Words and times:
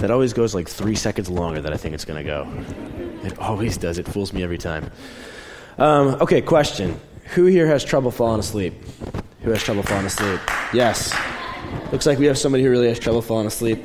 that 0.00 0.10
always 0.10 0.32
goes 0.32 0.54
like 0.54 0.68
three 0.68 0.94
seconds 0.94 1.28
longer 1.28 1.60
than 1.60 1.72
I 1.72 1.76
think 1.76 1.94
it's 1.94 2.04
going 2.04 2.24
to 2.24 2.28
go. 2.28 2.48
It 3.26 3.38
always 3.38 3.76
does. 3.76 3.98
It 3.98 4.06
fools 4.06 4.32
me 4.32 4.42
every 4.42 4.58
time. 4.58 4.90
Um, 5.78 6.16
okay, 6.20 6.40
question. 6.40 6.98
Who 7.34 7.46
here 7.46 7.66
has 7.66 7.84
trouble 7.84 8.10
falling 8.10 8.40
asleep? 8.40 8.74
Who 9.42 9.50
has 9.50 9.62
trouble 9.62 9.82
falling 9.82 10.06
asleep? 10.06 10.40
Yes. 10.72 11.14
Looks 11.92 12.06
like 12.06 12.18
we 12.18 12.26
have 12.26 12.38
somebody 12.38 12.64
who 12.64 12.70
really 12.70 12.88
has 12.88 12.98
trouble 12.98 13.22
falling 13.22 13.46
asleep. 13.46 13.84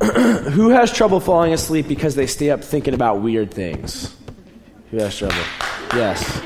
who 0.02 0.70
has 0.70 0.92
trouble 0.92 1.20
falling 1.20 1.52
asleep 1.52 1.88
because 1.88 2.14
they 2.14 2.26
stay 2.26 2.50
up 2.50 2.62
thinking 2.62 2.94
about 2.94 3.22
weird 3.22 3.50
things? 3.52 4.14
Who 4.90 4.98
has 4.98 5.16
trouble? 5.16 5.36
Yes. 5.94 6.42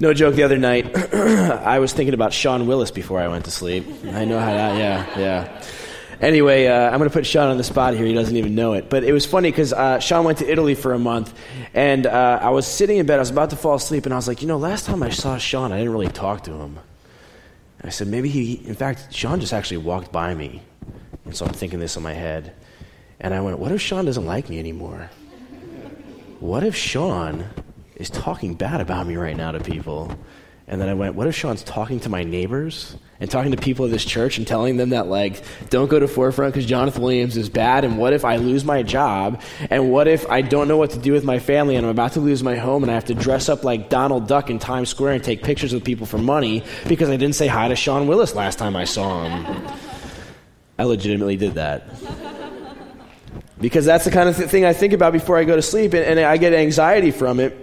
No 0.00 0.12
joke, 0.12 0.34
the 0.34 0.42
other 0.42 0.58
night, 0.58 0.94
I 1.14 1.78
was 1.78 1.92
thinking 1.92 2.14
about 2.14 2.32
Sean 2.32 2.66
Willis 2.66 2.90
before 2.90 3.20
I 3.20 3.28
went 3.28 3.44
to 3.46 3.50
sleep. 3.50 3.86
I 4.06 4.24
know 4.24 4.38
how 4.38 4.52
that, 4.52 4.76
yeah, 4.78 5.18
yeah. 5.18 5.62
Anyway, 6.20 6.66
uh, 6.66 6.90
I'm 6.90 6.98
going 6.98 7.10
to 7.10 7.12
put 7.12 7.26
Sean 7.26 7.50
on 7.50 7.56
the 7.56 7.64
spot 7.64 7.94
here. 7.94 8.06
He 8.06 8.14
doesn't 8.14 8.36
even 8.36 8.54
know 8.54 8.74
it. 8.74 8.88
But 8.88 9.04
it 9.04 9.12
was 9.12 9.26
funny 9.26 9.50
because 9.50 9.72
uh, 9.72 9.98
Sean 9.98 10.24
went 10.24 10.38
to 10.38 10.50
Italy 10.50 10.74
for 10.74 10.92
a 10.92 10.98
month, 10.98 11.38
and 11.72 12.06
uh, 12.06 12.38
I 12.40 12.50
was 12.50 12.66
sitting 12.66 12.98
in 12.98 13.06
bed. 13.06 13.16
I 13.16 13.20
was 13.20 13.30
about 13.30 13.50
to 13.50 13.56
fall 13.56 13.74
asleep, 13.74 14.06
and 14.06 14.12
I 14.12 14.16
was 14.16 14.28
like, 14.28 14.42
you 14.42 14.48
know, 14.48 14.58
last 14.58 14.86
time 14.86 15.02
I 15.02 15.10
saw 15.10 15.36
Sean, 15.38 15.72
I 15.72 15.78
didn't 15.78 15.92
really 15.92 16.08
talk 16.08 16.44
to 16.44 16.52
him. 16.52 16.78
I 17.82 17.90
said, 17.90 18.08
maybe 18.08 18.28
he, 18.28 18.54
in 18.66 18.74
fact, 18.74 19.12
Sean 19.12 19.40
just 19.40 19.52
actually 19.52 19.78
walked 19.78 20.10
by 20.10 20.34
me. 20.34 20.62
And 21.24 21.36
so 21.36 21.44
I'm 21.44 21.52
thinking 21.52 21.80
this 21.80 21.96
in 21.96 22.02
my 22.02 22.14
head. 22.14 22.54
And 23.20 23.34
I 23.34 23.40
went, 23.40 23.58
what 23.58 23.72
if 23.72 23.80
Sean 23.80 24.06
doesn't 24.06 24.24
like 24.24 24.48
me 24.48 24.58
anymore? 24.58 25.10
What 26.40 26.64
if 26.64 26.74
Sean 26.74 27.44
is 27.96 28.10
talking 28.10 28.54
bad 28.54 28.80
about 28.80 29.06
me 29.06 29.16
right 29.16 29.36
now 29.36 29.52
to 29.52 29.60
people. 29.60 30.12
And 30.66 30.80
then 30.80 30.88
I 30.88 30.94
went, 30.94 31.14
what 31.14 31.26
if 31.26 31.34
Sean's 31.34 31.62
talking 31.62 32.00
to 32.00 32.08
my 32.08 32.24
neighbors 32.24 32.96
and 33.24 33.30
talking 33.30 33.52
to 33.52 33.56
people 33.56 33.86
of 33.86 33.90
this 33.90 34.04
church 34.04 34.36
and 34.36 34.46
telling 34.46 34.76
them 34.76 34.90
that, 34.90 35.06
like, 35.06 35.42
don't 35.70 35.88
go 35.88 35.98
to 35.98 36.06
Forefront 36.06 36.52
because 36.52 36.66
Jonathan 36.66 37.02
Williams 37.02 37.38
is 37.38 37.48
bad? 37.48 37.84
And 37.84 37.96
what 37.96 38.12
if 38.12 38.22
I 38.22 38.36
lose 38.36 38.64
my 38.66 38.82
job? 38.82 39.40
And 39.70 39.90
what 39.90 40.06
if 40.08 40.30
I 40.30 40.42
don't 40.42 40.68
know 40.68 40.76
what 40.76 40.90
to 40.90 40.98
do 40.98 41.12
with 41.12 41.24
my 41.24 41.38
family 41.38 41.74
and 41.76 41.86
I'm 41.86 41.90
about 41.90 42.12
to 42.12 42.20
lose 42.20 42.42
my 42.42 42.56
home 42.56 42.82
and 42.82 42.92
I 42.92 42.94
have 42.94 43.06
to 43.06 43.14
dress 43.14 43.48
up 43.48 43.64
like 43.64 43.88
Donald 43.88 44.28
Duck 44.28 44.50
in 44.50 44.58
Times 44.58 44.90
Square 44.90 45.14
and 45.14 45.24
take 45.24 45.42
pictures 45.42 45.72
with 45.72 45.84
people 45.84 46.06
for 46.06 46.18
money 46.18 46.62
because 46.86 47.08
I 47.08 47.16
didn't 47.16 47.34
say 47.34 47.46
hi 47.46 47.68
to 47.68 47.76
Sean 47.76 48.06
Willis 48.06 48.34
last 48.34 48.58
time 48.58 48.76
I 48.76 48.84
saw 48.84 49.26
him? 49.26 49.66
I 50.78 50.84
legitimately 50.84 51.36
did 51.36 51.54
that. 51.54 51.88
Because 53.58 53.86
that's 53.86 54.04
the 54.04 54.10
kind 54.10 54.28
of 54.28 54.36
th- 54.36 54.50
thing 54.50 54.66
I 54.66 54.74
think 54.74 54.92
about 54.92 55.14
before 55.14 55.38
I 55.38 55.44
go 55.44 55.56
to 55.56 55.62
sleep, 55.62 55.94
and, 55.94 56.04
and 56.04 56.20
I 56.20 56.36
get 56.36 56.52
anxiety 56.52 57.10
from 57.10 57.40
it. 57.40 57.56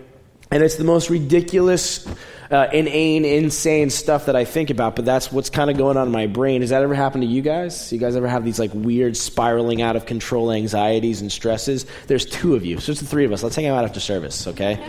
And 0.50 0.64
it's 0.64 0.76
the 0.76 0.84
most 0.84 1.10
ridiculous, 1.10 2.08
uh, 2.52 2.68
inane, 2.74 3.24
insane 3.24 3.90
stuff 3.90 4.26
that 4.26 4.36
I 4.36 4.44
think 4.44 4.70
about, 4.70 4.98
but 4.98 5.06
that's 5.06 5.32
what's 5.32 5.50
kind 5.50 5.70
of 5.70 5.78
going 5.78 5.96
on 5.96 6.08
in 6.08 6.12
my 6.12 6.28
brain. 6.28 6.62
Has 6.62 6.72
that 6.72 6.84
ever 6.84 6.94
happened 6.94 7.24
to 7.24 7.28
you 7.28 7.42
guys? 7.42 7.92
You 7.94 7.98
guys 7.98 8.16
ever 8.16 8.28
have 8.28 8.44
these 8.44 8.60
like 8.60 8.72
weird 8.74 9.16
spiraling 9.16 9.82
out 9.82 9.96
of 9.96 10.06
control 10.06 10.52
anxieties 10.52 11.22
and 11.22 11.32
stresses? 11.32 11.86
There's 12.08 12.26
two 12.26 12.56
of 12.56 12.66
you, 12.66 12.80
so 12.80 12.92
it's 12.92 13.00
the 13.00 13.08
three 13.08 13.24
of 13.24 13.32
us. 13.32 13.42
Let's 13.42 13.56
hang 13.56 13.68
out 13.68 13.86
after 13.86 14.02
service, 14.02 14.48
okay? 14.48 14.86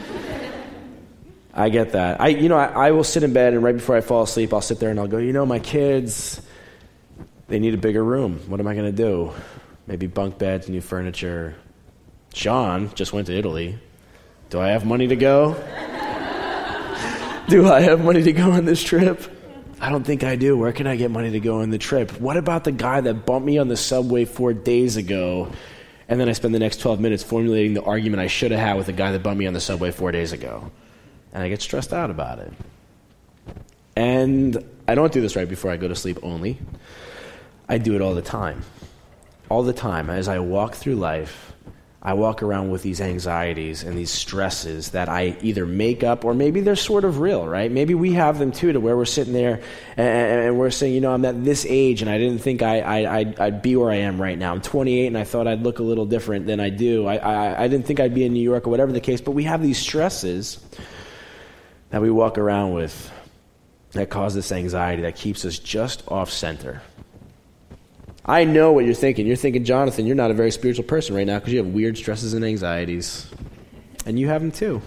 I 1.55 1.69
get 1.69 1.93
that. 1.93 2.21
I, 2.21 2.29
you 2.29 2.49
know, 2.49 2.57
I, 2.57 2.89
I 2.89 2.91
will 2.91 3.05
sit 3.05 3.23
in 3.23 3.33
bed 3.33 3.55
and 3.55 3.63
right 3.63 3.77
before 3.77 3.97
I 3.97 4.01
fall 4.01 4.23
asleep, 4.23 4.53
I'll 4.53 4.61
sit 4.61 4.81
there 4.81 4.91
and 4.91 4.99
I'll 4.99 5.07
go, 5.07 5.19
you 5.19 5.33
know, 5.33 5.47
my 5.47 5.61
kids, 5.61 6.43
they 7.47 7.61
need 7.61 7.75
a 7.75 7.79
bigger 7.79 8.03
room. 8.03 8.41
What 8.49 8.59
am 8.59 8.67
I 8.67 8.75
going 8.75 8.87
to 8.87 8.97
do? 8.97 9.33
Maybe 9.87 10.09
bunk 10.09 10.39
beds, 10.39 10.69
new 10.69 10.81
furniture. 10.81 11.55
Sean 12.35 12.93
just 12.95 13.13
went 13.13 13.29
to 13.29 13.37
Italy. 13.37 13.79
Do 14.51 14.61
I 14.61 14.69
have 14.69 14.85
money 14.85 15.07
to 15.07 15.17
go? 15.17 15.57
Do 17.53 17.71
I 17.71 17.81
have 17.81 18.03
money 18.03 18.23
to 18.23 18.33
go 18.33 18.51
on 18.51 18.65
this 18.65 18.83
trip? 18.83 19.21
I 19.79 19.91
don't 19.91 20.05
think 20.05 20.25
I 20.25 20.37
do. 20.37 20.57
Where 20.57 20.73
can 20.73 20.87
I 20.87 20.97
get 20.97 21.11
money 21.11 21.33
to 21.33 21.39
go 21.39 21.61
on 21.61 21.69
the 21.69 21.77
trip? 21.77 22.11
What 22.19 22.39
about 22.39 22.65
the 22.65 22.73
guy 22.73 23.03
that 23.03 23.27
bumped 23.27 23.45
me 23.45 23.59
on 23.59 23.69
the 23.69 23.77
subway 23.77 24.25
four 24.25 24.55
days 24.55 24.97
ago? 24.97 25.53
And 26.09 26.19
then 26.19 26.31
I 26.31 26.33
spend 26.33 26.55
the 26.55 26.59
next 26.59 26.81
12 26.81 26.99
minutes 26.99 27.23
formulating 27.23 27.75
the 27.75 27.83
argument 27.83 28.23
I 28.23 28.29
should 28.29 28.53
have 28.53 28.61
had 28.61 28.77
with 28.79 28.87
the 28.87 28.95
guy 28.95 29.13
that 29.13 29.23
bumped 29.23 29.39
me 29.39 29.47
on 29.47 29.53
the 29.53 29.61
subway 29.61 29.91
four 29.91 30.13
days 30.13 30.33
ago. 30.33 30.71
And 31.35 31.43
I 31.43 31.51
get 31.51 31.61
stressed 31.61 31.93
out 31.93 32.09
about 32.09 32.39
it. 32.39 32.55
And 33.97 34.65
I 34.89 34.95
don't 34.95 35.13
do 35.13 35.21
this 35.21 35.37
right 35.37 35.49
before 35.49 35.71
I 35.71 35.77
go 35.77 35.89
to 35.89 35.95
sleep 35.95 36.21
only. 36.23 36.57
I 37.69 37.77
do 37.77 37.95
it 37.95 38.01
all 38.01 38.15
the 38.15 38.23
time. 38.23 38.63
All 39.51 39.63
the 39.63 39.75
time. 39.75 40.09
As 40.09 40.27
I 40.27 40.39
walk 40.39 40.75
through 40.75 40.95
life, 40.95 41.53
I 42.05 42.15
walk 42.15 42.43
around 42.43 42.73
with 42.73 42.83
these 42.83 43.01
anxieties 43.01 43.85
and 43.85 43.97
these 43.97 44.11
stresses 44.11 44.91
that 44.91 45.09
I 45.09 45.37
either 45.41 45.65
make 45.65 46.03
up 46.03 46.25
or 46.25 46.35
maybe 46.35 46.61
they're 46.61 46.75
sort 46.75 47.05
of 47.05 47.21
real, 47.21 47.47
right? 47.47 47.71
Maybe 47.71 47.95
we 47.95 48.15
have 48.15 48.41
them 48.41 48.51
too, 48.51 48.73
to 48.73 48.81
where 48.81 48.97
we're 48.97 49.05
sitting 49.05 49.33
there 49.33 49.61
and, 49.97 50.09
and 50.09 50.59
we're 50.59 50.71
saying, 50.71 50.95
you 50.95 51.01
know, 51.01 51.13
I'm 51.13 51.25
at 51.25 51.45
this 51.45 51.65
age 51.69 52.03
and 52.03 52.11
I 52.11 52.19
didn't 52.19 52.41
think 52.41 52.61
I, 52.61 52.81
I, 52.81 53.19
I'd, 53.19 53.39
I'd, 53.39 53.63
be 53.63 53.77
where 53.77 53.89
I 53.93 53.99
am 53.99 54.21
right 54.21 54.37
now. 54.37 54.51
I'm 54.51 54.61
28 54.61 55.07
and 55.07 55.17
I 55.17 55.23
thought 55.23 55.47
I'd 55.47 55.63
look 55.63 55.79
a 55.79 55.85
little 55.85 56.05
different 56.05 56.47
than 56.47 56.59
I 56.59 56.71
do. 56.71 57.07
I, 57.07 57.19
I, 57.19 57.63
I 57.65 57.69
didn't 57.69 57.87
think 57.87 58.01
I'd 58.01 58.15
be 58.15 58.25
in 58.25 58.33
New 58.33 58.43
York 58.43 58.67
or 58.67 58.71
whatever 58.71 58.91
the 58.91 59.01
case, 59.01 59.21
but 59.21 59.31
we 59.31 59.45
have 59.45 59.63
these 59.63 59.79
stresses 59.79 60.59
that 61.91 62.03
we 62.03 62.11
walk 62.11 62.37
around 62.37 62.73
with 62.73 63.13
that 63.93 64.11
cause 64.11 64.35
this 64.35 64.51
anxiety 64.51 65.03
that 65.03 65.15
keeps 65.15 65.45
us 65.45 65.57
just 65.57 66.03
off 66.09 66.31
center. 66.31 66.83
I 68.25 68.45
know 68.45 68.73
what 68.73 68.85
you're 68.85 68.95
thinking. 68.95 69.27
You're 69.27 69.37
thinking, 69.37 69.65
Jonathan, 69.65 70.07
you're 70.07 70.15
not 70.15 70.31
a 70.31 70.35
very 70.35 70.53
spiritual 70.53 70.85
person 70.85 71.17
right 71.17 71.27
now 71.27 71.41
because 71.41 71.53
you 71.53 71.59
have 71.59 71.73
weird 71.75 71.97
stresses 71.97 72.35
and 72.35 72.45
anxieties. 72.45 73.29
And 74.07 74.19
you 74.19 74.29
have 74.29 74.41
them 74.41 74.53
too. 74.53 74.81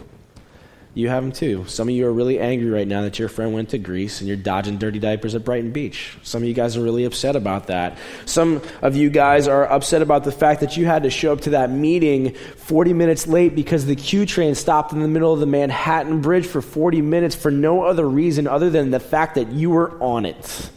You 0.93 1.09
have 1.09 1.21
them 1.21 1.33
too. 1.33 1.65
Some 1.67 1.89
of 1.89 1.93
you 1.93 2.07
are 2.07 2.13
really 2.13 2.39
angry 2.39 2.69
right 2.69 2.87
now 2.87 3.01
that 3.01 3.19
your 3.19 3.27
friend 3.27 3.53
went 3.53 3.69
to 3.69 3.77
Greece 3.77 4.21
and 4.21 4.29
you're 4.29 4.37
dodging 4.37 4.77
dirty 4.77 4.99
diapers 4.99 5.35
at 5.35 5.43
Brighton 5.43 5.71
Beach. 5.71 6.17
Some 6.23 6.43
of 6.43 6.47
you 6.47 6.53
guys 6.53 6.77
are 6.77 6.81
really 6.81 7.03
upset 7.03 7.35
about 7.35 7.67
that. 7.67 7.97
Some 8.23 8.61
of 8.81 8.95
you 8.95 9.09
guys 9.09 9.49
are 9.49 9.69
upset 9.69 10.01
about 10.01 10.23
the 10.23 10.31
fact 10.31 10.61
that 10.61 10.77
you 10.77 10.85
had 10.85 11.03
to 11.03 11.09
show 11.09 11.33
up 11.33 11.41
to 11.41 11.49
that 11.49 11.69
meeting 11.69 12.33
40 12.33 12.93
minutes 12.93 13.27
late 13.27 13.53
because 13.53 13.85
the 13.85 13.97
Q 13.97 14.25
train 14.25 14.55
stopped 14.55 14.93
in 14.93 15.01
the 15.01 15.09
middle 15.09 15.33
of 15.33 15.41
the 15.41 15.45
Manhattan 15.45 16.21
Bridge 16.21 16.47
for 16.47 16.61
40 16.61 17.01
minutes 17.01 17.35
for 17.35 17.51
no 17.51 17.83
other 17.83 18.07
reason 18.07 18.47
other 18.47 18.69
than 18.69 18.91
the 18.91 19.01
fact 19.01 19.35
that 19.35 19.51
you 19.51 19.71
were 19.71 20.01
on 20.01 20.25
it. 20.25 20.69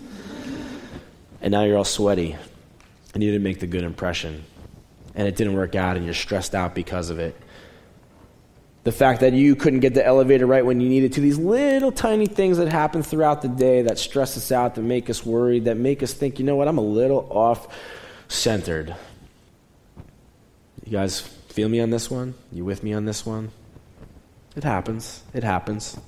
And 1.41 1.53
now 1.53 1.63
you're 1.63 1.79
all 1.79 1.85
sweaty 1.85 2.37
and 3.15 3.23
you 3.23 3.31
didn't 3.31 3.45
make 3.45 3.61
the 3.61 3.67
good 3.67 3.85
impression. 3.85 4.45
And 5.15 5.27
it 5.27 5.37
didn't 5.37 5.55
work 5.55 5.75
out, 5.75 5.97
and 5.97 6.05
you're 6.05 6.15
stressed 6.15 6.55
out 6.55 6.75
because 6.75 7.11
of 7.11 7.19
it. 7.19 7.37
The 8.85 8.93
fact 8.93 9.21
that 9.21 9.33
you 9.33 9.57
couldn't 9.57 9.81
get 9.81 9.95
the 9.95 10.07
elevator 10.07 10.47
right 10.47 10.65
when 10.65 10.81
you 10.81 10.89
needed 10.89 11.13
to, 11.15 11.21
these 11.21 11.39
little 11.39 11.93
tiny 11.93 12.27
things 12.27 12.59
that 12.59 12.69
happen 12.69 13.03
throughout 13.03 13.43
the 13.43 13.49
day 13.49 13.83
that 13.83 13.99
stress 13.99 14.37
us 14.37 14.53
out, 14.53 14.77
that 14.77 14.83
make 14.83 15.11
us 15.11 15.27
worried, 15.27 15.65
that 15.65 15.77
make 15.77 16.03
us 16.03 16.13
think, 16.13 16.39
you 16.39 16.45
know 16.45 16.57
what, 16.57 16.69
I'm 16.69 16.79
a 16.79 16.83
little 16.83 17.27
off 17.31 17.67
centered. 18.29 18.95
You 20.85 20.93
guys 20.93 21.21
feel 21.21 21.69
me 21.69 21.81
on 21.81 21.91
this 21.91 22.11
one? 22.11 22.35
You 22.53 22.65
with 22.65 22.83
me 22.83 22.95
on 22.95 23.05
this 23.05 23.27
one? 23.27 23.51
It 24.57 24.65
happens. 24.65 25.23
It 25.35 25.45
happens. 25.45 25.99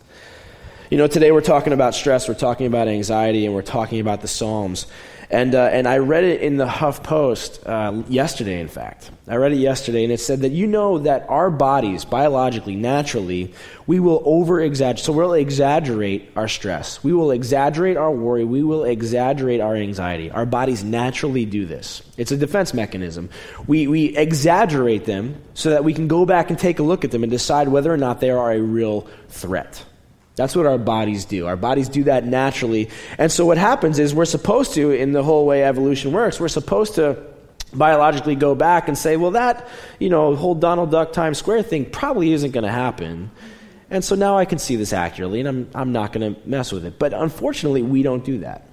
You 0.91 0.99
know, 0.99 1.07
today 1.07 1.33
we're 1.33 1.41
talking 1.41 1.73
about 1.73 1.95
stress, 1.95 2.29
we're 2.29 2.35
talking 2.35 2.67
about 2.67 2.89
anxiety, 2.89 3.45
and 3.47 3.55
we're 3.55 3.63
talking 3.63 4.01
about 4.01 4.23
the 4.23 4.29
Psalms. 4.29 4.87
And, 5.31 5.55
uh, 5.55 5.67
and 5.67 5.87
I 5.87 5.99
read 5.99 6.25
it 6.25 6.41
in 6.41 6.57
the 6.57 6.67
Huff 6.67 7.05
Post 7.05 7.65
uh, 7.65 8.03
yesterday, 8.09 8.61
in 8.61 8.67
fact. 8.67 9.13
I 9.29 9.37
read 9.37 9.53
it 9.53 9.59
yesterday, 9.59 10.03
and 10.03 10.13
it 10.13 10.19
said 10.19 10.41
that 10.41 10.51
you 10.51 10.67
know 10.67 10.99
that 10.99 11.25
our 11.29 11.51
bodies, 11.51 12.05
biologically, 12.05 12.75
naturally, 12.75 13.55
we 13.87 14.01
will 14.01 14.23
over 14.25 14.61
exaggerate. 14.61 15.05
So 15.05 15.13
we'll 15.13 15.35
exaggerate 15.35 16.33
our 16.35 16.49
stress. 16.49 17.05
We 17.05 17.13
will 17.13 17.31
exaggerate 17.31 17.97
our 17.97 18.11
worry. 18.11 18.45
We 18.45 18.65
will 18.65 18.83
exaggerate 18.83 19.61
our 19.61 19.77
anxiety. 19.77 20.33
Our 20.33 20.47
bodies 20.47 20.83
naturally 20.83 21.45
do 21.45 21.65
this. 21.65 22.03
It's 22.17 22.33
a 22.33 22.37
defense 22.37 22.75
mechanism. 22.75 23.31
We, 23.69 23.87
we 23.87 24.17
exaggerate 24.17 25.05
them 25.05 25.41
so 25.55 25.71
that 25.71 25.85
we 25.85 25.95
can 25.95 26.09
go 26.09 26.27
back 26.27 26.51
and 26.51 26.59
take 26.59 26.81
a 26.81 26.83
look 26.83 27.05
at 27.05 27.13
them 27.13 27.23
and 27.23 27.31
decide 27.31 27.69
whether 27.69 27.93
or 27.93 27.97
not 27.97 28.19
they 28.21 28.31
are 28.31 28.51
a 28.51 28.61
real 28.61 29.07
threat. 29.29 29.85
That's 30.37 30.57
what 30.57 30.67
our 30.67 30.79
bodies 30.79 31.25
do. 31.25 31.47
Our 31.47 31.57
bodies 31.57 31.89
do 31.89 32.05
that 32.05 32.25
naturally. 32.25 32.89
And 33.19 33.31
so 33.31 33.45
what 33.45 33.59
happens 33.59 33.99
is 33.99 34.15
we're 34.15 34.25
supposed 34.25 34.75
to, 34.75 34.91
in 34.91 35.13
the 35.13 35.23
whole 35.23 35.45
way 35.45 35.65
evolution 35.65 36.13
works, 36.13 36.41
we're 36.41 36.49
supposed 36.49 36.95
to 36.95 37.23
biologically 37.73 38.37
go 38.37 38.55
back 38.55 38.89
and 38.89 38.97
say, 38.97 39.17
well, 39.17 39.33
that, 39.33 39.69
you 39.99 40.09
know, 40.09 40.35
whole 40.35 40.55
Donald 40.55 40.91
Duck 40.91 41.13
Times 41.13 41.39
Square 41.39 41.65
thing 41.65 41.85
probably 41.85 42.33
isn't 42.33 42.53
going 42.53 42.65
to 42.65 42.73
happen. 42.73 43.31
And 43.91 44.05
so 44.05 44.15
now 44.15 44.39
I 44.39 44.45
can 44.45 44.59
see 44.59 44.77
this 44.77 44.93
accurately, 44.93 45.41
and 45.41 45.49
I'm, 45.49 45.71
I'm 45.75 45.93
not 45.93 46.13
going 46.13 46.35
to 46.35 46.49
mess 46.49 46.73
with 46.73 46.85
it. 46.85 46.99
But 46.99 47.13
unfortunately, 47.13 47.83
we 47.83 48.03
don't 48.03 48.25
do 48.25 48.39
that. 48.39 48.70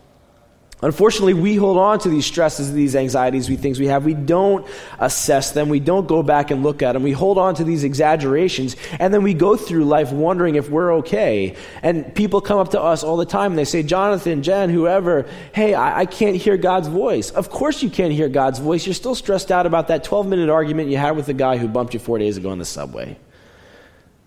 Unfortunately, 0.83 1.33
we 1.33 1.55
hold 1.55 1.79
on 1.79 1.97
to 1.99 2.09
these 2.09 2.27
stresses, 2.27 2.71
these 2.71 2.95
anxieties, 2.95 3.49
we 3.49 3.55
things 3.55 3.79
we 3.79 3.87
have. 3.87 4.05
We 4.05 4.13
don't 4.13 4.63
assess 4.99 5.51
them. 5.51 5.69
We 5.69 5.79
don't 5.79 6.07
go 6.07 6.21
back 6.21 6.51
and 6.51 6.61
look 6.61 6.83
at 6.83 6.93
them. 6.93 7.01
We 7.01 7.13
hold 7.13 7.39
on 7.39 7.55
to 7.55 7.63
these 7.63 7.83
exaggerations, 7.83 8.75
and 8.99 9.11
then 9.11 9.23
we 9.23 9.33
go 9.33 9.57
through 9.57 9.85
life 9.85 10.11
wondering 10.11 10.53
if 10.53 10.69
we're 10.69 10.93
okay. 10.97 11.55
And 11.81 12.13
people 12.13 12.41
come 12.41 12.59
up 12.59 12.69
to 12.71 12.81
us 12.81 13.03
all 13.03 13.17
the 13.17 13.25
time 13.25 13.53
and 13.53 13.57
they 13.57 13.65
say, 13.65 13.81
Jonathan, 13.81 14.43
Jen, 14.43 14.69
whoever, 14.69 15.27
hey, 15.51 15.73
I, 15.73 16.01
I 16.01 16.05
can't 16.05 16.35
hear 16.35 16.57
God's 16.57 16.89
voice. 16.89 17.31
Of 17.31 17.49
course 17.49 17.81
you 17.81 17.89
can't 17.89 18.13
hear 18.13 18.29
God's 18.29 18.59
voice. 18.59 18.85
You're 18.85 18.93
still 18.93 19.15
stressed 19.15 19.51
out 19.51 19.65
about 19.65 19.87
that 19.87 20.03
12 20.03 20.27
minute 20.27 20.49
argument 20.49 20.89
you 20.89 20.97
had 20.97 21.15
with 21.15 21.25
the 21.25 21.33
guy 21.33 21.57
who 21.57 21.67
bumped 21.67 21.95
you 21.95 21.99
four 21.99 22.19
days 22.19 22.37
ago 22.37 22.51
on 22.51 22.59
the 22.59 22.65
subway. 22.65 23.17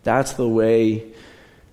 That's 0.02 0.32
the 0.32 0.48
way 0.48 1.12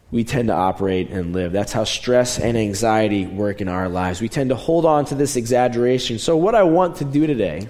we 0.10 0.24
tend 0.24 0.48
to 0.48 0.54
operate 0.54 1.10
and 1.10 1.34
live. 1.34 1.52
That's 1.52 1.74
how 1.74 1.84
stress 1.84 2.40
and 2.40 2.58
anxiety 2.58 3.26
work 3.26 3.60
in 3.60 3.68
our 3.68 3.90
lives. 3.90 4.22
We 4.22 4.30
tend 4.30 4.50
to 4.50 4.56
hold 4.56 4.86
on 4.86 5.06
to 5.06 5.16
this 5.16 5.36
exaggeration. 5.36 6.18
So, 6.20 6.38
what 6.38 6.56
I 6.56 6.64
want 6.64 6.98
to 6.98 7.06
do 7.06 7.28
today 7.28 7.68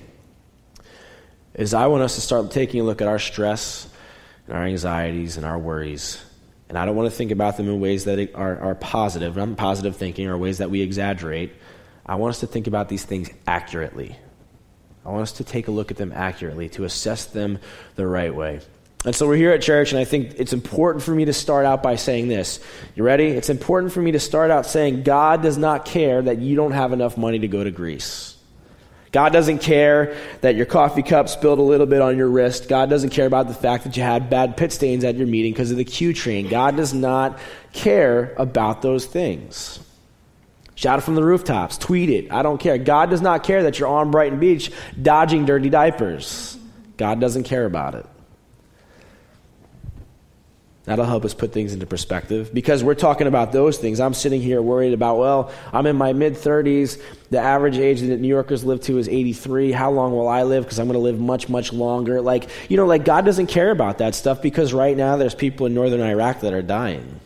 is 1.56 1.74
I 1.74 1.88
want 1.88 2.04
us 2.04 2.16
to 2.16 2.22
start 2.22 2.52
taking 2.52 2.82
a 2.82 2.84
look 2.84 3.02
at 3.02 3.08
our 3.08 3.18
stress 3.18 3.90
and 4.46 4.56
our 4.56 4.64
anxieties 4.64 5.38
and 5.38 5.46
our 5.46 5.58
worries. 5.58 6.24
And 6.70 6.78
I 6.78 6.86
don't 6.86 6.96
want 6.96 7.10
to 7.10 7.16
think 7.16 7.32
about 7.32 7.58
them 7.58 7.68
in 7.68 7.80
ways 7.80 8.06
that 8.06 8.36
are, 8.36 8.60
are 8.60 8.76
positive, 8.76 9.36
not 9.36 9.56
positive 9.58 9.96
thinking, 9.96 10.28
or 10.28 10.38
ways 10.38 10.60
that 10.60 10.70
we 10.70 10.82
exaggerate. 10.82 11.54
I 12.06 12.16
want 12.16 12.32
us 12.32 12.42
to 12.42 12.48
think 12.48 12.68
about 12.68 12.90
these 12.90 13.04
things 13.04 13.30
accurately. 13.48 14.16
I 15.06 15.10
want 15.10 15.24
us 15.24 15.32
to 15.34 15.44
take 15.44 15.70
a 15.70 15.72
look 15.72 15.90
at 15.90 15.98
them 15.98 16.12
accurately, 16.14 16.70
to 16.70 16.84
assess 16.84 17.26
them 17.26 17.60
the 17.96 18.06
right 18.06 18.36
way. 18.36 18.60
And 19.08 19.16
so 19.16 19.26
we're 19.26 19.38
here 19.38 19.54
at 19.54 19.62
church, 19.62 19.94
and 19.94 20.00
I 20.02 20.04
think 20.04 20.34
it's 20.36 20.52
important 20.52 21.02
for 21.02 21.12
me 21.12 21.24
to 21.24 21.32
start 21.32 21.66
out 21.66 21.82
by 21.82 21.96
saying 21.96 22.28
this. 22.28 22.60
You 22.94 23.04
ready? 23.04 23.28
It's 23.28 23.50
important 23.50 23.94
for 23.94 24.02
me 24.02 24.12
to 24.12 24.20
start 24.20 24.52
out 24.52 24.66
saying 24.66 25.04
God 25.04 25.42
does 25.42 25.58
not 25.58 25.86
care 25.86 26.22
that 26.22 26.40
you 26.40 26.58
don't 26.58 26.74
have 26.74 26.92
enough 26.92 27.16
money 27.18 27.40
to 27.40 27.48
go 27.48 27.64
to 27.64 27.72
Greece. 27.72 28.36
God 29.14 29.32
doesn't 29.32 29.60
care 29.60 30.18
that 30.42 30.56
your 30.56 30.66
coffee 30.66 31.04
cup 31.04 31.30
spilled 31.30 31.60
a 31.60 31.62
little 31.62 31.86
bit 31.86 32.02
on 32.02 32.18
your 32.18 32.28
wrist. 32.28 32.68
God 32.68 32.90
doesn't 32.90 33.12
care 33.12 33.26
about 33.26 33.48
the 33.48 33.54
fact 33.54 33.86
that 33.86 33.96
you 33.96 34.04
had 34.04 34.30
bad 34.30 34.58
pit 34.58 34.74
stains 34.74 35.06
at 35.06 35.16
your 35.16 35.28
meeting 35.28 35.54
because 35.54 35.72
of 35.72 35.78
the 35.78 35.86
Q 35.86 36.14
train. 36.14 36.50
God 36.50 36.76
does 36.76 36.94
not 36.94 37.40
care 37.72 38.34
about 38.38 38.82
those 38.82 39.06
things. 39.06 39.80
Shout 40.76 41.00
it 41.00 41.04
from 41.04 41.16
the 41.16 41.24
rooftops. 41.24 41.78
Tweet 41.78 42.10
it. 42.10 42.30
I 42.30 42.42
don't 42.42 42.60
care. 42.60 42.78
God 42.78 43.10
does 43.10 43.22
not 43.22 43.46
care 43.46 43.64
that 43.64 43.80
you're 43.80 43.88
on 43.88 44.12
Brighton 44.12 44.42
Beach 44.42 44.70
dodging 45.02 45.46
dirty 45.46 45.70
diapers. 45.70 46.58
God 46.98 47.22
doesn't 47.22 47.44
care 47.44 47.66
about 47.66 47.96
it. 47.96 48.06
That'll 50.88 51.04
help 51.04 51.26
us 51.26 51.34
put 51.34 51.52
things 51.52 51.74
into 51.74 51.86
perspective 51.86 52.54
because 52.54 52.82
we're 52.82 52.96
talking 52.96 53.28
about 53.28 53.52
those 53.52 53.78
things. 53.78 54.00
I'm 54.00 54.14
sitting 54.14 54.42
here 54.42 54.62
worried 54.62 54.94
about, 54.94 55.18
well, 55.18 55.52
I'm 55.74 55.86
in 55.86 55.98
my 55.98 56.14
mid 56.14 56.36
30s. 56.36 57.02
The 57.30 57.40
average 57.40 57.78
age 57.78 58.00
that 58.00 58.22
New 58.22 58.30
Yorkers 58.30 58.64
live 58.64 58.80
to 58.84 58.98
is 58.98 59.10
83. 59.10 59.74
How 59.74 59.92
long 59.92 60.14
will 60.14 60.30
I 60.30 60.44
live? 60.44 60.64
Because 60.64 60.80
I'm 60.80 60.88
going 60.88 60.94
to 60.94 61.00
live 61.00 61.20
much, 61.20 61.50
much 61.50 61.74
longer. 61.74 62.22
Like, 62.22 62.50
you 62.70 62.78
know, 62.78 62.86
like 62.86 63.04
God 63.04 63.26
doesn't 63.26 63.48
care 63.48 63.70
about 63.70 63.98
that 63.98 64.16
stuff 64.16 64.42
because 64.42 64.74
right 64.74 64.96
now 64.96 65.18
there's 65.18 65.36
people 65.36 65.66
in 65.66 65.74
northern 65.74 66.00
Iraq 66.00 66.40
that 66.40 66.54
are 66.54 66.62
dying. 66.62 67.20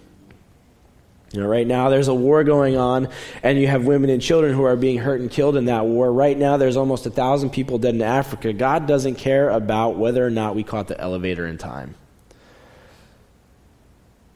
You 1.32 1.42
know, 1.42 1.48
right 1.48 1.68
now 1.68 1.90
there's 1.90 2.08
a 2.08 2.16
war 2.16 2.44
going 2.44 2.78
on, 2.78 3.10
and 3.44 3.60
you 3.60 3.68
have 3.68 3.86
women 3.86 4.10
and 4.10 4.24
children 4.24 4.56
who 4.56 4.64
are 4.64 4.76
being 4.76 4.98
hurt 4.98 5.22
and 5.22 5.30
killed 5.30 5.56
in 5.56 5.66
that 5.66 5.86
war. 5.86 6.12
Right 6.12 6.36
now 6.36 6.58
there's 6.58 6.78
almost 6.78 7.06
a 7.06 7.12
thousand 7.12 7.52
people 7.52 7.78
dead 7.78 7.94
in 7.94 8.02
Africa. 8.02 8.54
God 8.54 8.88
doesn't 8.88 9.16
care 9.16 9.52
about 9.52 9.98
whether 9.98 10.26
or 10.26 10.32
not 10.32 10.56
we 10.56 10.64
caught 10.64 10.88
the 10.88 11.00
elevator 11.00 11.46
in 11.46 11.60
time. 11.60 11.94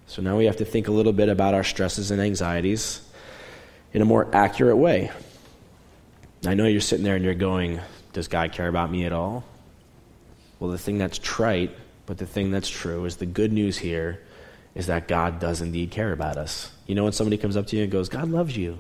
So 0.07 0.21
now 0.21 0.37
we 0.37 0.45
have 0.45 0.57
to 0.57 0.65
think 0.65 0.87
a 0.87 0.91
little 0.91 1.13
bit 1.13 1.29
about 1.29 1.53
our 1.53 1.63
stresses 1.63 2.11
and 2.11 2.21
anxieties 2.21 3.01
in 3.93 4.01
a 4.01 4.05
more 4.05 4.27
accurate 4.33 4.77
way. 4.77 5.11
I 6.45 6.53
know 6.53 6.67
you're 6.67 6.81
sitting 6.81 7.03
there 7.03 7.15
and 7.15 7.25
you're 7.25 7.33
going, 7.33 7.79
Does 8.13 8.27
God 8.27 8.51
care 8.51 8.67
about 8.67 8.91
me 8.91 9.05
at 9.05 9.11
all? 9.11 9.43
Well, 10.59 10.69
the 10.69 10.77
thing 10.77 10.97
that's 10.97 11.17
trite, 11.17 11.75
but 12.05 12.17
the 12.17 12.25
thing 12.25 12.51
that's 12.51 12.69
true 12.69 13.05
is 13.05 13.17
the 13.17 13.25
good 13.25 13.51
news 13.51 13.77
here 13.77 14.21
is 14.75 14.87
that 14.87 15.07
God 15.07 15.39
does 15.39 15.61
indeed 15.61 15.91
care 15.91 16.11
about 16.11 16.37
us. 16.37 16.71
You 16.85 16.95
know, 16.95 17.03
when 17.03 17.13
somebody 17.13 17.37
comes 17.37 17.57
up 17.57 17.67
to 17.67 17.77
you 17.77 17.83
and 17.83 17.91
goes, 17.91 18.09
God 18.09 18.29
loves 18.29 18.55
you, 18.55 18.77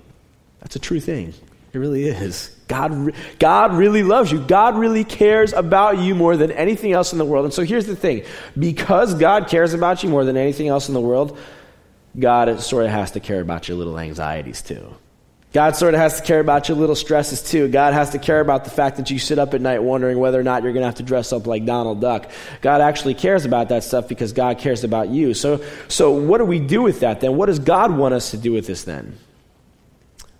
that's 0.59 0.75
a 0.75 0.79
true 0.79 0.99
thing. 0.99 1.33
It 1.75 1.79
really 1.79 2.05
is. 2.05 2.55
God, 2.69 3.13
God 3.37 3.73
really 3.73 4.01
loves 4.01 4.31
you. 4.31 4.39
God 4.39 4.77
really 4.77 5.03
cares 5.03 5.51
about 5.51 5.99
you 5.99 6.15
more 6.15 6.37
than 6.37 6.51
anything 6.51 6.93
else 6.93 7.11
in 7.11 7.17
the 7.17 7.25
world. 7.25 7.43
And 7.43 7.53
so 7.53 7.63
here's 7.63 7.85
the 7.85 7.97
thing 7.97 8.23
because 8.57 9.13
God 9.13 9.49
cares 9.49 9.73
about 9.73 10.01
you 10.01 10.09
more 10.09 10.23
than 10.23 10.37
anything 10.37 10.69
else 10.69 10.87
in 10.87 10.93
the 10.93 11.01
world, 11.01 11.37
God 12.17 12.61
sort 12.61 12.85
of 12.85 12.91
has 12.91 13.11
to 13.11 13.19
care 13.19 13.41
about 13.41 13.67
your 13.67 13.77
little 13.77 13.99
anxieties 13.99 14.61
too. 14.61 14.95
God 15.51 15.75
sort 15.75 15.93
of 15.93 15.99
has 15.99 16.19
to 16.19 16.25
care 16.25 16.39
about 16.39 16.69
your 16.69 16.77
little 16.77 16.95
stresses 16.95 17.41
too. 17.41 17.67
God 17.67 17.93
has 17.93 18.11
to 18.11 18.19
care 18.19 18.39
about 18.39 18.63
the 18.63 18.69
fact 18.69 18.95
that 18.97 19.11
you 19.11 19.19
sit 19.19 19.37
up 19.37 19.53
at 19.53 19.59
night 19.59 19.83
wondering 19.83 20.17
whether 20.17 20.39
or 20.39 20.43
not 20.43 20.63
you're 20.63 20.71
going 20.71 20.81
to 20.81 20.87
have 20.87 20.95
to 20.95 21.03
dress 21.03 21.33
up 21.33 21.45
like 21.45 21.65
Donald 21.65 21.99
Duck. 21.99 22.31
God 22.61 22.79
actually 22.79 23.15
cares 23.15 23.43
about 23.43 23.69
that 23.69 23.83
stuff 23.83 24.07
because 24.07 24.31
God 24.31 24.59
cares 24.59 24.85
about 24.85 25.09
you. 25.09 25.33
So, 25.33 25.61
so 25.89 26.11
what 26.11 26.37
do 26.37 26.45
we 26.45 26.59
do 26.59 26.81
with 26.81 27.01
that 27.01 27.19
then? 27.19 27.35
What 27.35 27.47
does 27.47 27.59
God 27.59 27.95
want 27.97 28.13
us 28.13 28.31
to 28.31 28.37
do 28.37 28.53
with 28.53 28.65
this 28.65 28.85
then? 28.85 29.17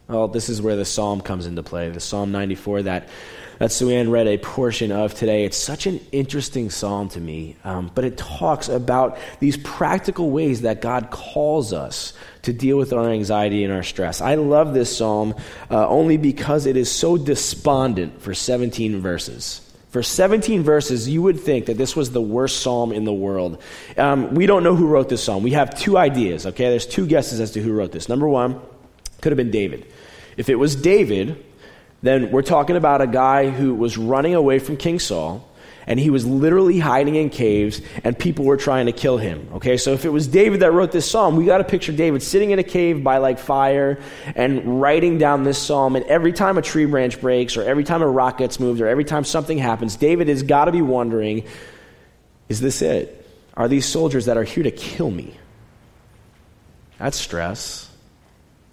Well, 0.08 0.28
this 0.28 0.50
is 0.50 0.62
where 0.62 0.76
the 0.76 0.86
psalm 0.86 1.22
comes 1.22 1.48
into 1.48 1.64
play. 1.64 1.90
The 1.90 2.00
Psalm 2.00 2.32
94 2.32 2.84
that, 2.84 3.10
that 3.58 3.72
Suanne 3.72 4.12
read 4.12 4.28
a 4.28 4.38
portion 4.38 4.92
of 4.92 5.16
today. 5.16 5.46
It's 5.46 5.58
such 5.58 5.88
an 5.88 6.00
interesting 6.12 6.70
psalm 6.70 7.10
to 7.10 7.20
me, 7.20 7.56
um, 7.64 7.90
but 7.96 8.04
it 8.04 8.16
talks 8.16 8.70
about 8.70 9.18
these 9.40 9.58
practical 9.58 10.30
ways 10.30 10.62
that 10.62 10.80
God 10.80 11.10
calls 11.10 11.74
us 11.74 12.14
to 12.44 12.54
deal 12.54 12.78
with 12.78 12.94
our 12.94 13.10
anxiety 13.10 13.64
and 13.64 13.74
our 13.74 13.82
stress. 13.82 14.22
I 14.22 14.36
love 14.36 14.76
this 14.76 14.96
psalm 14.96 15.34
uh, 15.72 15.88
only 15.88 16.18
because 16.18 16.68
it 16.68 16.78
is 16.78 16.92
so 16.92 17.18
despondent 17.18 18.22
for 18.22 18.36
17 18.36 19.00
verses. 19.02 19.62
For 19.90 20.04
17 20.04 20.62
verses, 20.62 21.10
you 21.10 21.24
would 21.24 21.40
think 21.40 21.66
that 21.68 21.78
this 21.78 21.96
was 21.96 22.12
the 22.12 22.22
worst 22.22 22.62
psalm 22.62 22.92
in 22.92 23.06
the 23.06 23.14
world. 23.14 23.60
Um, 23.98 24.36
we 24.36 24.46
don't 24.46 24.62
know 24.62 24.76
who 24.76 24.88
wrote 24.88 25.10
this 25.10 25.24
psalm. 25.24 25.42
We 25.42 25.52
have 25.52 25.74
two 25.80 25.98
ideas, 25.98 26.46
okay? 26.46 26.70
There's 26.70 26.86
two 26.86 27.08
guesses 27.08 27.40
as 27.40 27.52
to 27.52 27.62
who 27.62 27.72
wrote 27.72 27.94
this. 27.94 28.10
Number 28.10 28.28
one, 28.28 28.60
could 29.26 29.32
have 29.32 29.38
been 29.38 29.50
David. 29.50 29.88
If 30.38 30.50
it 30.50 30.56
was 30.56 30.76
David, 30.76 31.44
then 32.04 32.30
we're 32.30 32.44
talking 32.44 32.76
about 32.76 33.02
a 33.02 33.08
guy 33.08 33.50
who 33.50 33.74
was 33.74 33.98
running 33.98 34.36
away 34.36 34.60
from 34.60 34.78
King 34.78 35.00
Saul 35.00 35.50
and 35.88 36.00
he 36.00 36.12
was 36.12 36.28
literally 36.28 36.78
hiding 36.78 37.16
in 37.16 37.32
caves 37.32 37.82
and 38.04 38.16
people 38.20 38.46
were 38.46 38.56
trying 38.56 38.86
to 38.86 38.92
kill 38.92 39.18
him. 39.18 39.50
Okay, 39.56 39.78
so 39.78 39.94
if 39.94 40.06
it 40.06 40.10
was 40.10 40.28
David 40.28 40.60
that 40.60 40.74
wrote 40.74 40.92
this 40.92 41.10
psalm, 41.10 41.38
we 41.38 41.46
got 41.46 41.58
to 41.58 41.64
picture 41.64 41.92
of 41.92 41.98
David 41.98 42.22
sitting 42.22 42.52
in 42.52 42.60
a 42.60 42.64
cave 42.64 43.04
by 43.04 43.18
like 43.18 43.40
fire 43.40 44.00
and 44.36 44.80
writing 44.80 45.18
down 45.18 45.44
this 45.44 45.58
psalm. 45.58 45.96
And 45.96 46.06
every 46.06 46.32
time 46.32 46.60
a 46.60 46.62
tree 46.62 46.86
branch 46.86 47.20
breaks 47.20 47.58
or 47.58 47.64
every 47.64 47.84
time 47.84 48.04
a 48.04 48.08
rock 48.08 48.38
gets 48.38 48.60
moved 48.60 48.80
or 48.80 48.88
every 48.88 49.06
time 49.06 49.24
something 49.24 49.58
happens, 49.58 49.96
David 49.96 50.28
has 50.28 50.44
got 50.44 50.66
to 50.66 50.72
be 50.72 50.84
wondering 50.84 51.48
is 52.48 52.62
this 52.62 52.84
it? 52.84 53.28
Are 53.56 53.68
these 53.68 53.88
soldiers 53.88 54.26
that 54.26 54.38
are 54.38 54.44
here 54.44 54.62
to 54.62 54.70
kill 54.70 55.10
me? 55.10 55.36
That's 57.00 57.18
stress. 57.18 57.85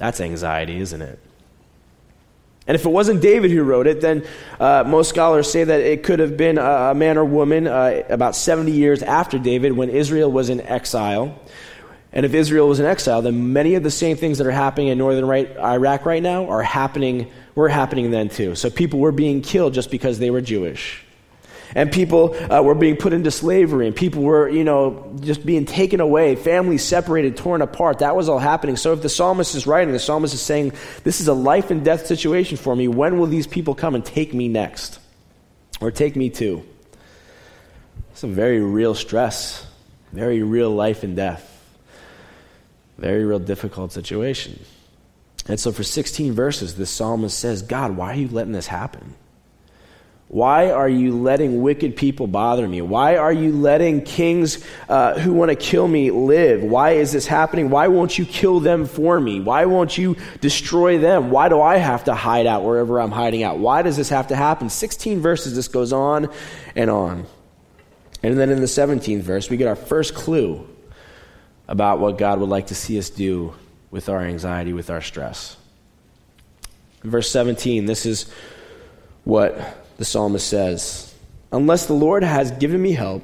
That's 0.03 0.21
anxiety, 0.21 0.81
isn't 0.81 1.01
it? 1.01 1.17
And 2.67 2.75
if 2.75 2.85
it 2.85 2.89
wasn't 2.89 3.23
David 3.23 3.53
who 3.53 3.63
wrote 3.63 3.87
it, 3.87 4.01
then 4.01 4.27
uh, 4.59 4.83
most 4.85 5.09
scholars 5.09 5.49
say 5.49 5.63
that 5.63 5.79
it 5.79 6.03
could 6.03 6.19
have 6.19 6.37
been 6.37 6.59
a, 6.59 6.93
man 6.93 7.17
or 7.19 7.25
woman 7.25 7.69
uh, 7.69 8.03
about 8.09 8.35
70 8.35 8.73
years 8.73 9.05
after 9.05 9.39
David 9.39 9.75
when 9.75 9.91
Israel 9.91 10.33
was 10.33 10.51
in 10.51 10.61
exile. 10.61 11.41
And 12.13 12.27
if 12.27 12.35
Israel 12.35 12.67
was 12.67 12.81
in 12.81 12.87
exile, 12.87 13.23
then 13.23 13.53
many 13.53 13.77
of 13.77 13.85
the 13.85 13.93
same 13.93 14.17
things 14.17 14.39
that 14.39 14.47
are 14.49 14.51
happening 14.51 14.89
in 14.89 14.99
northern 14.99 15.25
right, 15.25 15.57
Iraq 15.57 16.05
right 16.05 16.21
now 16.21 16.49
are 16.49 16.65
happening, 16.65 17.31
were 17.55 17.69
happening 17.69 18.11
then 18.11 18.29
too. 18.29 18.57
So 18.57 18.71
people 18.71 18.99
were 18.99 19.13
being 19.13 19.41
killed 19.41 19.73
just 19.73 19.89
because 19.93 20.19
they 20.19 20.31
were 20.33 20.41
Jewish 20.41 21.05
and 21.75 21.91
people 21.91 22.37
uh, 22.53 22.63
were 22.63 22.75
being 22.75 22.97
put 22.97 23.13
into 23.13 23.31
slavery, 23.31 23.87
and 23.87 23.97
people 23.97 24.23
were, 24.23 24.49
you 24.49 24.65
know, 24.65 25.17
just 25.21 25.45
being 25.47 25.65
taken 25.65 26.01
away, 26.01 26.37
families 26.37 26.85
separated, 26.85 27.37
torn 27.37 27.63
apart. 27.63 28.01
That 28.01 28.17
was 28.17 28.29
all 28.29 28.39
happening. 28.39 28.77
So 28.77 28.93
if 28.93 29.03
the 29.03 29.09
psalmist 29.09 29.55
is 29.55 29.67
writing, 29.67 29.93
the 29.93 29.99
psalmist 29.99 30.35
is 30.35 30.43
saying, 30.43 30.73
This 31.05 31.21
is 31.21 31.29
a 31.29 31.35
life 31.35 31.71
and 31.71 31.85
death 31.85 32.07
situation 32.07 32.57
for 32.57 32.75
me. 32.75 32.89
When 32.89 33.19
will 33.19 33.27
these 33.27 33.47
people 33.47 33.75
come 33.75 33.95
and 33.95 34.05
take 34.05 34.35
me 34.35 34.49
next? 34.49 34.99
Or 35.81 35.91
take 35.91 36.15
me? 36.17 36.29
It's 38.13 38.23
a 38.23 38.27
very 38.27 38.61
real 38.61 38.95
stress, 38.95 39.67
very 40.13 40.43
real 40.43 40.71
life 40.71 41.03
and 41.03 41.17
death, 41.17 41.49
very 42.99 43.25
real 43.25 43.39
difficult 43.39 43.93
situation. 43.93 44.65
And 45.49 45.59
so 45.59 45.73
for 45.73 45.83
16 45.83 46.33
verses, 46.33 46.77
the 46.77 46.87
psalmist 46.87 47.39
says, 47.39 47.63
God, 47.63 47.97
why 47.97 48.13
are 48.13 48.17
you 48.17 48.29
letting 48.29 48.53
this 48.53 48.69
happen? 48.69 49.15
Why 50.33 50.71
are 50.71 50.89
you 50.89 51.15
letting 51.15 51.61
wicked 51.61 51.95
people 51.95 52.27
bother 52.27 52.67
me? 52.67 52.81
Why 52.81 53.17
are 53.17 53.35
you 53.35 53.53
letting 53.53 54.01
kings 54.01 54.65
uh, 54.89 55.19
who 55.19 55.35
want 55.35 55.51
to 55.51 55.55
kill 55.55 55.87
me 55.87 56.11
live? 56.11 56.63
Why 56.63 56.93
is 56.93 57.13
this 57.13 57.27
happening? 57.27 57.69
Why 57.69 57.89
won't 57.89 58.19
you 58.19 58.25
kill 58.25 58.59
them 58.59 58.87
for 58.87 59.21
me? 59.21 59.41
Why 59.41 59.67
won't 59.67 59.99
you 59.99 60.17
destroy 60.41 60.97
them? 60.97 61.31
Why 61.31 61.51
do 61.51 61.61
I 61.61 61.77
have 61.77 62.05
to 62.05 62.15
hide 62.15 62.47
out 62.47 62.65
wherever 62.65 62.99
I'm 62.99 63.11
hiding 63.11 63.43
out? 63.43 63.59
Why 63.59 63.83
does 63.83 63.99
this 63.99 64.09
have 64.09 64.29
to 64.29 64.35
happen? 64.35 64.71
16 64.71 65.21
verses, 65.21 65.55
this 65.55 65.69
goes 65.69 65.93
on 65.93 66.31
and 66.75 66.89
on. 66.89 67.27
And 68.23 68.39
then 68.39 68.49
in 68.49 68.61
the 68.61 68.67
17th 68.67 69.21
verse, 69.21 69.51
we 69.51 69.59
get 69.59 69.69
our 69.69 69.77
first 69.77 70.15
clue 70.15 70.67
about 71.69 71.99
what 72.01 72.17
God 72.17 72.41
would 72.41 72.49
like 72.49 72.69
to 72.69 72.75
see 72.75 72.99
us 72.99 73.11
do 73.11 73.53
with 73.91 74.09
our 74.09 74.23
anxiety, 74.23 74.73
with 74.73 74.89
our 74.89 75.03
stress. 75.03 75.59
verse 77.05 77.31
17, 77.31 77.85
this 77.85 78.07
is 78.07 78.33
what 79.25 79.82
the 79.97 80.05
psalmist 80.05 80.49
says, 80.49 81.15
Unless 81.53 81.87
the 81.87 81.93
Lord 81.93 82.25
has 82.25 82.51
given 82.53 82.81
me 82.81 82.93
help, 82.93 83.23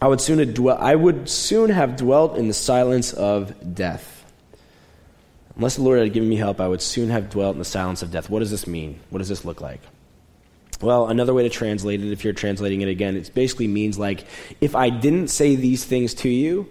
I 0.00 0.08
would 0.08 0.20
soon 0.20 0.68
I 0.68 0.94
would 0.94 1.28
soon 1.28 1.70
have 1.70 1.96
dwelt 1.96 2.36
in 2.36 2.48
the 2.48 2.54
silence 2.54 3.12
of 3.12 3.74
death. 3.74 4.10
Unless 5.56 5.76
the 5.76 5.82
Lord 5.82 6.00
had 6.00 6.12
given 6.12 6.28
me 6.28 6.36
help, 6.36 6.60
I 6.60 6.66
would 6.66 6.82
soon 6.82 7.10
have 7.10 7.30
dwelt 7.30 7.54
in 7.54 7.60
the 7.60 7.64
silence 7.64 8.02
of 8.02 8.10
death. 8.10 8.28
What 8.28 8.40
does 8.40 8.50
this 8.50 8.66
mean? 8.66 8.98
What 9.10 9.20
does 9.20 9.28
this 9.28 9.44
look 9.44 9.60
like? 9.60 9.80
Well, 10.80 11.06
another 11.06 11.32
way 11.32 11.44
to 11.44 11.48
translate 11.48 12.02
it, 12.02 12.10
if 12.10 12.24
you're 12.24 12.32
translating 12.32 12.80
it 12.80 12.88
again, 12.88 13.16
it 13.16 13.32
basically 13.32 13.68
means 13.68 13.98
like, 13.98 14.26
if 14.60 14.74
I 14.74 14.90
didn't 14.90 15.28
say 15.28 15.54
these 15.54 15.84
things 15.84 16.12
to 16.14 16.28
you, 16.28 16.68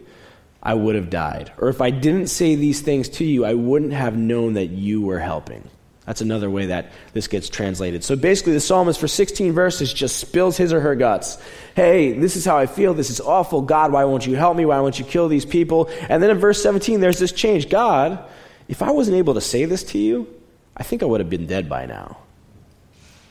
I 0.62 0.74
would 0.74 0.96
have 0.96 1.10
died. 1.10 1.52
Or 1.58 1.70
if 1.70 1.82
I 1.82 1.90
didn't 1.92 2.28
say 2.28 2.56
these 2.56 2.82
things 2.82 3.10
to 3.10 3.26
you, 3.26 3.46
I 3.46 3.54
wouldn't 3.54 3.94
have 3.94 4.18
known 4.18 4.54
that 4.54 4.68
you 4.68 5.02
were 5.02 5.20
helping. 5.20 5.70
That's 6.06 6.20
another 6.20 6.50
way 6.50 6.66
that 6.66 6.92
this 7.14 7.28
gets 7.28 7.48
translated. 7.48 8.04
So 8.04 8.18
basically, 8.18 8.54
the 8.54 8.60
psalmist 8.60 9.00
for 9.00 9.08
16 9.08 9.54
verses 9.54 9.94
just 9.94 10.18
spills 10.18 10.58
his 10.58 10.74
or 10.74 10.82
her 10.82 10.96
guts. 10.96 11.38
Hey, 11.76 12.12
this 12.12 12.36
is 12.36 12.44
how 12.44 12.58
I 12.58 12.66
feel. 12.66 12.94
This 12.94 13.10
is 13.10 13.22
awful. 13.22 13.62
God, 13.62 13.94
why 13.94 14.04
won't 14.04 14.28
you 14.28 14.36
help 14.36 14.58
me? 14.58 14.66
Why 14.66 14.82
won't 14.82 15.00
you 15.00 15.06
kill 15.06 15.30
these 15.30 15.46
people? 15.46 15.90
And 16.10 16.22
then 16.22 16.30
in 16.30 16.40
verse 16.40 16.62
17, 16.62 17.00
there's 17.00 17.20
this 17.20 17.32
change. 17.32 17.70
God, 17.70 18.20
if 18.68 18.82
I 18.82 18.92
wasn't 18.92 19.16
able 19.16 19.34
to 19.36 19.42
say 19.42 19.64
this 19.64 19.84
to 19.86 19.98
you, 19.98 20.28
I 20.76 20.84
think 20.84 21.04
I 21.04 21.06
would 21.06 21.22
have 21.22 21.30
been 21.30 21.48
dead 21.48 21.70
by 21.70 21.86
now. 21.86 22.18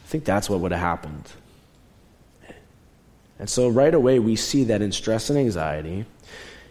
I 0.04 0.08
think 0.08 0.24
that's 0.24 0.48
what 0.48 0.60
would 0.60 0.72
have 0.72 0.80
happened. 0.80 1.30
And 3.38 3.50
so 3.50 3.68
right 3.68 3.92
away, 3.92 4.18
we 4.18 4.36
see 4.36 4.64
that 4.64 4.80
in 4.80 4.92
stress 4.92 5.28
and 5.28 5.38
anxiety, 5.38 6.06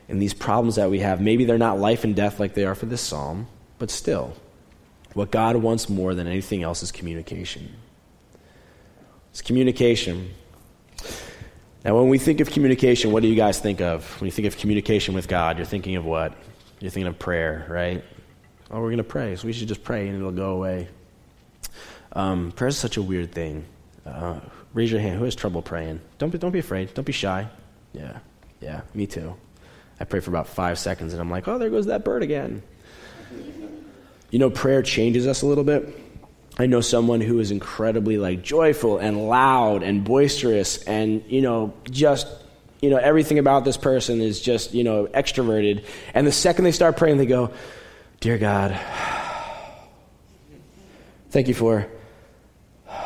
and 0.10 0.22
these 0.22 0.34
problems 0.34 0.78
that 0.78 0.90
we 0.90 1.00
have, 1.00 1.22
maybe 1.22 1.46
they're 1.46 1.58
not 1.58 1.78
life 1.78 2.04
and 2.04 2.16
death 2.16 2.40
like 2.40 2.56
they 2.56 2.66
are 2.66 2.76
for 2.76 2.86
this 2.88 3.02
psalm, 3.02 3.48
but 3.78 3.92
still 3.92 4.34
what 5.14 5.32
God 5.32 5.58
wants 5.58 5.90
more 5.90 6.14
than 6.14 6.28
anything 6.28 6.64
else 6.64 6.84
is 6.84 6.92
communication. 6.92 7.76
It's 9.32 9.42
communication. 9.42 10.32
Now, 11.84 11.96
when 11.96 12.10
we 12.10 12.18
think 12.18 12.40
of 12.42 12.52
communication, 12.52 13.12
what 13.12 13.24
do 13.24 13.28
you 13.28 13.36
guys 13.36 13.60
think 13.60 13.82
of? 13.82 14.20
When 14.22 14.28
you 14.28 14.32
think 14.32 14.48
of 14.48 14.58
communication 14.58 15.16
with 15.16 15.28
God, 15.28 15.58
you're 15.58 15.66
thinking 15.66 15.96
of 15.96 16.06
what? 16.06 16.34
You're 16.80 16.92
thinking 16.92 17.08
of 17.08 17.18
prayer, 17.18 17.66
right? 17.70 18.04
Oh, 18.70 18.80
we're 18.80 18.88
going 18.88 18.98
to 18.98 19.04
pray, 19.04 19.36
so 19.36 19.48
we 19.48 19.54
should 19.54 19.68
just 19.68 19.84
pray 19.84 20.08
and 20.08 20.18
it'll 20.18 20.32
go 20.32 20.52
away. 20.52 20.88
Um, 22.14 22.52
prayer 22.52 22.68
is 22.70 22.78
such 22.78 22.98
a 22.98 23.02
weird 23.02 23.32
thing. 23.32 23.66
Uh, 24.06 24.40
raise 24.74 24.92
your 24.92 25.02
hand. 25.02 25.18
Who 25.18 25.26
has 25.26 25.36
trouble 25.36 25.62
praying? 25.62 26.02
Don't 26.18 26.30
be, 26.30 26.38
don't 26.38 26.52
be 26.52 26.60
afraid. 26.60 26.94
Don't 26.94 27.06
be 27.06 27.12
shy. 27.12 27.48
Yeah, 27.94 28.20
yeah, 28.60 28.82
me 28.94 29.08
too. 29.08 29.36
I 30.00 30.04
pray 30.04 30.20
for 30.20 30.30
about 30.32 30.48
five 30.48 30.80
seconds 30.80 31.14
and 31.14 31.22
I'm 31.22 31.30
like, 31.30 31.48
oh, 31.48 31.58
there 31.58 31.70
goes 31.70 31.86
that 31.88 32.04
bird 32.04 32.24
again. 32.24 32.64
You 34.32 34.40
know, 34.40 34.50
prayer 34.50 34.82
changes 34.82 35.28
us 35.28 35.44
a 35.44 35.46
little 35.46 35.64
bit. 35.64 35.98
I 36.58 36.66
know 36.66 36.82
someone 36.82 37.22
who 37.22 37.40
is 37.40 37.52
incredibly 37.52 38.18
like 38.18 38.42
joyful 38.42 38.98
and 38.98 39.28
loud 39.28 39.84
and 39.84 40.04
boisterous 40.04 40.84
and, 40.84 41.24
you 41.28 41.42
know, 41.42 41.74
just 41.90 42.28
you 42.82 42.90
know, 42.90 42.98
everything 42.98 43.38
about 43.38 43.64
this 43.64 43.78
person 43.78 44.22
is 44.22 44.42
just, 44.42 44.74
you 44.74 44.84
know, 44.84 45.06
extroverted. 45.06 45.86
And 46.14 46.26
the 46.26 46.32
second 46.32 46.66
they 46.66 46.72
start 46.72 46.98
praying, 46.98 47.18
they 47.18 47.28
go, 47.28 47.52
Dear 48.20 48.38
God, 48.38 48.80
thank 51.30 51.48
you 51.48 51.54
for. 51.54 51.88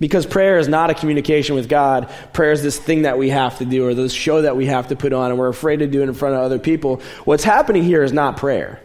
Because 0.00 0.26
prayer 0.26 0.58
is 0.58 0.66
not 0.66 0.90
a 0.90 0.94
communication 0.94 1.54
with 1.54 1.68
God. 1.68 2.12
Prayer 2.32 2.50
is 2.50 2.62
this 2.62 2.76
thing 2.76 3.02
that 3.02 3.16
we 3.16 3.30
have 3.30 3.58
to 3.58 3.64
do 3.64 3.86
or 3.86 3.94
this 3.94 4.12
show 4.12 4.42
that 4.42 4.56
we 4.56 4.66
have 4.66 4.88
to 4.88 4.96
put 4.96 5.12
on, 5.12 5.30
and 5.30 5.38
we're 5.38 5.48
afraid 5.48 5.78
to 5.78 5.86
do 5.86 6.02
it 6.02 6.08
in 6.08 6.14
front 6.14 6.34
of 6.34 6.42
other 6.42 6.58
people. 6.58 7.00
What's 7.24 7.44
happening 7.44 7.84
here 7.84 8.02
is 8.02 8.12
not 8.12 8.36
prayer. 8.36 8.80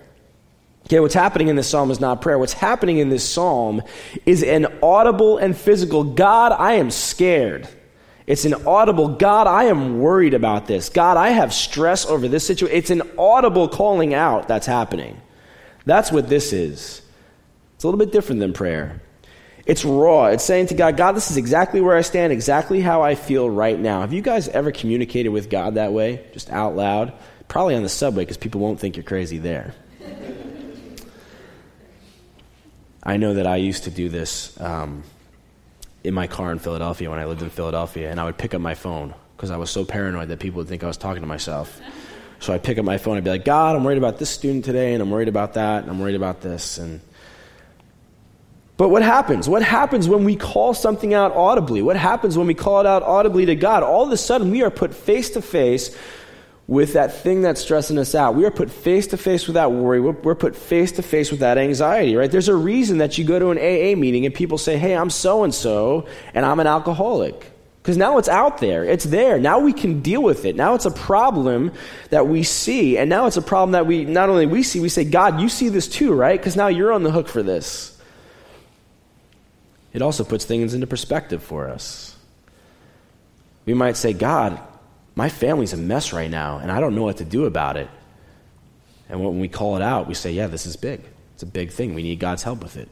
Okay, 0.90 1.00
what's 1.00 1.14
happening 1.14 1.50
in 1.50 1.56
this 1.56 1.70
psalm 1.70 1.92
is 1.92 2.00
not 2.00 2.20
prayer. 2.20 2.40
What's 2.40 2.54
happening 2.54 2.98
in 2.98 3.10
this 3.10 3.24
psalm 3.24 3.84
is 4.26 4.42
an 4.42 4.66
audible 4.82 5.38
and 5.38 5.56
physical 5.56 6.04
God, 6.04 6.52
I 6.52 6.74
am 6.74 6.90
scared. 6.90 7.70
It's 8.26 8.44
an 8.44 8.56
audible 8.66 9.10
God, 9.10 9.46
I 9.46 9.66
am 9.66 10.00
worried 10.00 10.34
about 10.34 10.66
this. 10.66 10.90
God, 10.90 11.16
I 11.16 11.30
have 11.30 11.54
stress 11.54 12.08
over 12.08 12.28
this 12.28 12.44
situation. 12.44 12.76
It's 12.76 12.90
an 12.90 13.04
audible 13.20 13.68
calling 13.70 14.16
out 14.16 14.48
that's 14.48 14.66
happening. 14.66 15.22
That's 15.86 16.12
what 16.12 16.28
this 16.28 16.54
is. 16.54 17.04
It's 17.76 17.84
a 17.84 17.88
little 17.88 18.00
bit 18.00 18.12
different 18.12 18.40
than 18.40 18.54
prayer. 18.54 19.00
It's 19.68 19.86
raw. 19.86 20.26
It's 20.26 20.44
saying 20.44 20.68
to 20.68 20.74
God, 20.74 20.98
God, 20.98 21.12
this 21.12 21.30
is 21.30 21.38
exactly 21.38 21.82
where 21.82 21.98
I 21.98 22.02
stand, 22.02 22.34
exactly 22.34 22.82
how 22.82 23.04
I 23.04 23.14
feel 23.14 23.48
right 23.48 23.80
now. 23.80 24.02
Have 24.02 24.14
you 24.14 24.24
guys 24.24 24.48
ever 24.48 24.72
communicated 24.72 25.30
with 25.30 25.52
God 25.52 25.76
that 25.76 25.94
way, 25.94 26.26
just 26.34 26.50
out 26.50 26.76
loud? 26.76 27.14
Probably 27.48 27.76
on 27.76 27.84
the 27.84 27.90
subway 27.90 28.24
because 28.24 28.38
people 28.38 28.60
won't 28.60 28.80
think 28.80 28.98
you're 28.98 29.04
crazy 29.04 29.38
there. 29.38 29.76
I 33.04 33.18
know 33.18 33.34
that 33.36 33.48
I 33.48 33.58
used 33.58 33.86
to 33.86 33.92
do 33.92 34.10
this 34.10 34.60
um, 34.60 35.04
in 36.04 36.14
my 36.14 36.28
car 36.28 36.52
in 36.52 36.60
Philadelphia 36.60 37.10
when 37.10 37.20
I 37.20 37.26
lived 37.26 37.42
in 37.42 37.50
Philadelphia, 37.50 38.12
and 38.12 38.20
I 38.20 38.26
would 38.26 38.38
pick 38.38 38.54
up 38.54 38.62
my 38.62 38.76
phone 38.76 39.14
because 39.36 39.52
I 39.52 39.58
was 39.58 39.70
so 39.70 39.86
paranoid 39.86 40.28
that 40.30 40.40
people 40.40 40.58
would 40.58 40.68
think 40.68 40.84
I 40.84 40.88
was 40.88 40.98
talking 40.98 41.22
to 41.22 41.28
myself. 41.28 41.80
So 42.40 42.54
I'd 42.54 42.64
pick 42.64 42.78
up 42.78 42.86
my 42.86 42.98
phone 42.98 43.18
I'd 43.18 43.24
be 43.24 43.30
like, 43.30 43.46
God, 43.46 43.76
I'm 43.76 43.84
worried 43.84 43.98
about 43.98 44.18
this 44.18 44.30
student 44.30 44.66
today, 44.66 44.94
and 44.94 45.02
I'm 45.02 45.10
worried 45.10 45.28
about 45.28 45.54
that, 45.54 45.84
and 45.84 45.92
I'm 45.92 46.00
worried 46.00 46.16
about 46.16 46.42
this. 46.42 46.78
And 46.78 47.02
but 48.80 48.90
what 48.90 49.02
happens? 49.02 49.50
What 49.50 49.62
happens 49.62 50.08
when 50.08 50.24
we 50.24 50.38
call 50.38 50.74
something 50.74 51.14
out 51.14 51.34
audibly? 51.34 51.82
What 51.82 51.98
happens 51.98 52.38
when 52.38 52.48
we 52.48 52.54
call 52.54 52.80
it 52.80 52.86
out 52.86 53.04
audibly 53.04 53.46
to 53.46 53.56
God? 53.56 53.84
All 53.84 54.06
of 54.06 54.12
a 54.12 54.18
sudden, 54.18 54.52
we 54.52 54.64
are 54.64 54.70
put 54.70 54.94
face 54.94 55.32
to 55.32 55.42
face 55.42 55.98
with 56.70 56.94
that 56.94 57.12
thing 57.12 57.42
that's 57.42 57.60
stressing 57.60 57.98
us 57.98 58.14
out. 58.14 58.36
We 58.36 58.46
are 58.46 58.52
put 58.52 58.70
face 58.70 59.08
to 59.08 59.18
face 59.18 59.48
with 59.48 59.56
that 59.56 59.72
worry. 59.72 60.00
We're, 60.00 60.12
we're 60.12 60.36
put 60.36 60.56
face 60.56 60.92
to 60.94 61.02
face 61.02 61.32
with 61.32 61.40
that 61.40 61.58
anxiety, 61.58 62.16
right? 62.16 62.30
There's 62.30 62.48
a 62.48 62.56
reason 62.56 63.00
that 63.00 63.18
you 63.18 63.26
go 63.26 63.40
to 63.40 63.50
an 63.50 63.58
AA 63.58 64.00
meeting 64.00 64.24
and 64.28 64.36
people 64.36 64.60
say, 64.60 64.78
hey, 64.78 64.96
I'm 64.96 65.10
so 65.10 65.44
and 65.44 65.54
so, 65.54 66.06
and 66.36 66.46
I'm 66.46 66.60
an 66.60 66.68
alcoholic. 66.68 67.52
Because 67.82 67.98
now 67.98 68.20
it's 68.20 68.30
out 68.30 68.60
there. 68.60 68.84
It's 68.84 69.06
there. 69.06 69.40
Now 69.40 69.58
we 69.58 69.74
can 69.74 70.02
deal 70.02 70.22
with 70.22 70.46
it. 70.46 70.56
Now 70.56 70.76
it's 70.76 70.86
a 70.86 70.92
problem 70.92 71.72
that 72.12 72.28
we 72.28 72.44
see. 72.44 73.00
And 73.00 73.10
now 73.10 73.26
it's 73.26 73.38
a 73.38 73.42
problem 73.42 73.72
that 73.72 73.88
we 73.88 74.06
not 74.06 74.30
only 74.30 74.46
we 74.46 74.62
see, 74.62 74.80
we 74.80 74.90
say, 74.90 75.06
God, 75.06 75.42
you 75.42 75.50
see 75.50 75.70
this 75.70 75.88
too, 75.88 76.14
right? 76.14 76.40
Because 76.40 76.56
now 76.56 76.68
you're 76.68 76.94
on 76.94 77.02
the 77.02 77.10
hook 77.10 77.30
for 77.30 77.42
this. 77.42 78.00
It 79.92 80.04
also 80.04 80.24
puts 80.24 80.46
things 80.46 80.76
into 80.76 80.86
perspective 80.86 81.42
for 81.42 81.68
us. 81.68 82.16
We 83.66 83.74
might 83.74 83.98
say, 83.98 84.14
God, 84.14 84.62
my 85.20 85.28
family's 85.28 85.74
a 85.74 85.78
mess 85.78 86.14
right 86.14 86.32
now, 86.32 86.60
and 86.60 86.72
I 86.72 86.80
don't 86.80 86.96
know 86.96 87.04
what 87.04 87.18
to 87.18 87.26
do 87.26 87.44
about 87.44 87.76
it. 87.76 87.90
And 89.10 89.20
when 89.24 89.42
we 89.42 89.50
call 89.50 89.76
it 89.76 89.82
out, 89.82 90.08
we 90.08 90.14
say, 90.14 90.32
yeah, 90.32 90.48
this 90.48 90.66
is 90.66 90.78
big. 90.78 91.02
It's 91.34 91.44
a 91.44 91.46
big 91.46 91.72
thing. 91.72 91.94
We 91.94 92.04
need 92.04 92.20
God's 92.20 92.42
help 92.42 92.64
with 92.64 92.78
it. 92.78 92.88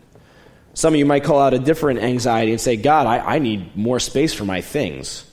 Some 0.73 0.93
of 0.93 0.99
you 0.99 1.05
might 1.05 1.23
call 1.23 1.39
out 1.39 1.53
a 1.53 1.59
different 1.59 2.01
anxiety 2.01 2.51
and 2.51 2.59
say, 2.59 2.75
God, 2.75 3.07
I, 3.07 3.35
I 3.35 3.39
need 3.39 3.77
more 3.77 3.97
space 4.01 4.33
for 4.33 4.43
my 4.43 4.59
things. 4.59 5.23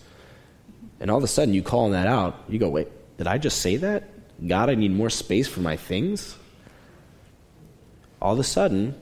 And 1.00 1.10
all 1.10 1.18
of 1.18 1.24
a 1.24 1.26
sudden, 1.26 1.52
you 1.52 1.64
calling 1.64 1.94
that 1.94 2.06
out, 2.06 2.44
you 2.48 2.60
go, 2.60 2.68
wait, 2.68 2.86
did 3.18 3.26
I 3.26 3.38
just 3.38 3.60
say 3.60 3.76
that? 3.78 4.04
God, 4.46 4.70
I 4.70 4.76
need 4.76 4.92
more 4.92 5.10
space 5.10 5.48
for 5.48 5.60
my 5.60 5.76
things? 5.76 6.38
All 8.22 8.34
of 8.34 8.38
a 8.38 8.44
sudden, 8.44 8.94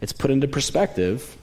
it's 0.00 0.12
put 0.12 0.32
into 0.32 0.48
perspective 0.48 1.36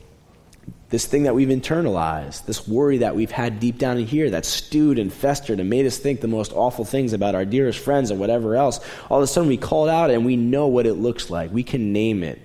this 0.90 1.06
thing 1.06 1.24
that 1.24 1.36
we've 1.36 1.50
internalized, 1.50 2.46
this 2.46 2.68
worry 2.68 3.00
that 3.00 3.16
we've 3.16 3.32
had 3.32 3.60
deep 3.60 3.78
down 3.78 3.98
in 3.98 4.08
here 4.08 4.30
that 4.30 4.46
stewed 4.46 5.00
and 5.00 5.12
festered 5.12 5.60
and 5.60 5.70
made 5.70 5.86
us 5.86 5.98
think 5.98 6.22
the 6.22 6.28
most 6.28 6.54
awful 6.54 6.86
things 6.86 7.12
about 7.12 7.36
our 7.36 7.44
dearest 7.44 7.80
friends 7.80 8.10
and 8.10 8.20
whatever 8.20 8.56
else, 8.56 8.80
all 9.10 9.18
of 9.18 9.24
a 9.24 9.28
sudden 9.28 9.50
we 9.50 9.58
call 9.58 9.88
it 9.88 9.92
out 9.92 10.10
and 10.10 10.26
we 10.26 10.38
know 10.38 10.68
what 10.68 10.86
it 10.86 10.94
looks 10.94 11.30
like. 11.30 11.52
We 11.52 11.64
can 11.64 11.92
name 11.92 12.24
it. 12.24 12.42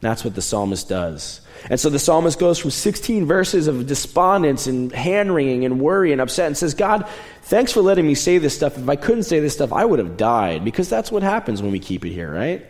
That's 0.00 0.24
what 0.24 0.34
the 0.34 0.42
psalmist 0.42 0.88
does. 0.88 1.42
And 1.68 1.78
so 1.78 1.90
the 1.90 1.98
psalmist 1.98 2.38
goes 2.38 2.58
from 2.58 2.70
16 2.70 3.26
verses 3.26 3.68
of 3.68 3.86
despondence 3.86 4.66
and 4.66 4.90
hand 4.90 5.32
wringing 5.32 5.64
and 5.64 5.78
worry 5.78 6.10
and 6.10 6.20
upset 6.20 6.46
and 6.46 6.56
says, 6.56 6.74
God, 6.74 7.06
thanks 7.42 7.70
for 7.70 7.82
letting 7.82 8.06
me 8.06 8.14
say 8.14 8.38
this 8.38 8.56
stuff. 8.56 8.78
If 8.78 8.88
I 8.88 8.96
couldn't 8.96 9.24
say 9.24 9.40
this 9.40 9.52
stuff, 9.52 9.72
I 9.72 9.84
would 9.84 9.98
have 9.98 10.16
died. 10.16 10.64
Because 10.64 10.88
that's 10.88 11.12
what 11.12 11.22
happens 11.22 11.60
when 11.60 11.70
we 11.70 11.78
keep 11.78 12.04
it 12.06 12.12
here, 12.12 12.32
right? 12.32 12.66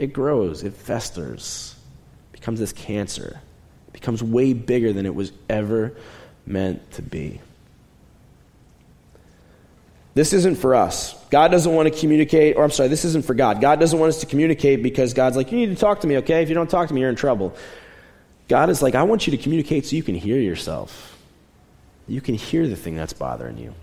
It 0.00 0.12
grows, 0.12 0.64
it 0.64 0.74
festers, 0.74 1.76
becomes 2.32 2.58
this 2.58 2.72
cancer 2.72 3.40
becomes 4.04 4.22
way 4.22 4.52
bigger 4.52 4.92
than 4.92 5.06
it 5.06 5.14
was 5.14 5.32
ever 5.48 5.96
meant 6.44 6.92
to 6.92 7.00
be. 7.00 7.40
This 10.12 10.34
isn't 10.34 10.56
for 10.56 10.74
us. 10.74 11.14
God 11.30 11.50
doesn't 11.50 11.72
want 11.72 11.92
to 11.92 11.98
communicate, 11.98 12.56
or 12.56 12.64
I'm 12.64 12.70
sorry, 12.70 12.90
this 12.90 13.06
isn't 13.06 13.24
for 13.24 13.32
God. 13.32 13.62
God 13.62 13.80
doesn't 13.80 13.98
want 13.98 14.10
us 14.10 14.20
to 14.20 14.26
communicate 14.26 14.82
because 14.82 15.14
God's 15.14 15.36
like, 15.36 15.50
you 15.50 15.56
need 15.56 15.70
to 15.70 15.74
talk 15.74 16.02
to 16.02 16.06
me, 16.06 16.18
okay? 16.18 16.42
If 16.42 16.50
you 16.50 16.54
don't 16.54 16.68
talk 16.68 16.88
to 16.88 16.94
me, 16.94 17.00
you're 17.00 17.08
in 17.08 17.16
trouble. 17.16 17.56
God 18.46 18.68
is 18.68 18.82
like, 18.82 18.94
I 18.94 19.04
want 19.04 19.26
you 19.26 19.30
to 19.30 19.42
communicate 19.42 19.86
so 19.86 19.96
you 19.96 20.02
can 20.02 20.14
hear 20.14 20.38
yourself. 20.38 21.18
You 22.06 22.20
can 22.20 22.34
hear 22.34 22.68
the 22.68 22.76
thing 22.76 22.94
that's 22.94 23.14
bothering 23.14 23.56
you. 23.56 23.74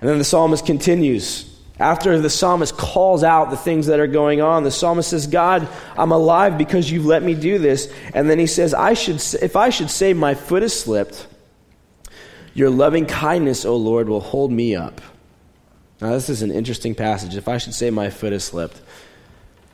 And 0.00 0.08
then 0.08 0.16
the 0.16 0.24
psalmist 0.24 0.64
continues 0.64 1.53
after 1.78 2.20
the 2.20 2.30
psalmist 2.30 2.76
calls 2.76 3.24
out 3.24 3.50
the 3.50 3.56
things 3.56 3.86
that 3.86 3.98
are 3.98 4.06
going 4.06 4.40
on, 4.40 4.62
the 4.62 4.70
psalmist 4.70 5.10
says, 5.10 5.26
God, 5.26 5.66
I'm 5.96 6.12
alive 6.12 6.56
because 6.56 6.90
you've 6.90 7.06
let 7.06 7.22
me 7.22 7.34
do 7.34 7.58
this. 7.58 7.92
And 8.14 8.30
then 8.30 8.38
he 8.38 8.46
says, 8.46 8.74
I 8.74 8.94
should, 8.94 9.16
if 9.42 9.56
I 9.56 9.70
should 9.70 9.90
say 9.90 10.12
my 10.12 10.34
foot 10.34 10.62
has 10.62 10.78
slipped, 10.78 11.26
your 12.54 12.70
loving 12.70 13.06
kindness, 13.06 13.64
O 13.64 13.74
Lord, 13.74 14.08
will 14.08 14.20
hold 14.20 14.52
me 14.52 14.76
up. 14.76 15.00
Now, 16.00 16.10
this 16.10 16.28
is 16.28 16.42
an 16.42 16.52
interesting 16.52 16.94
passage. 16.94 17.34
If 17.34 17.48
I 17.48 17.58
should 17.58 17.74
say 17.74 17.90
my 17.90 18.10
foot 18.10 18.32
has 18.32 18.44
slipped. 18.44 18.80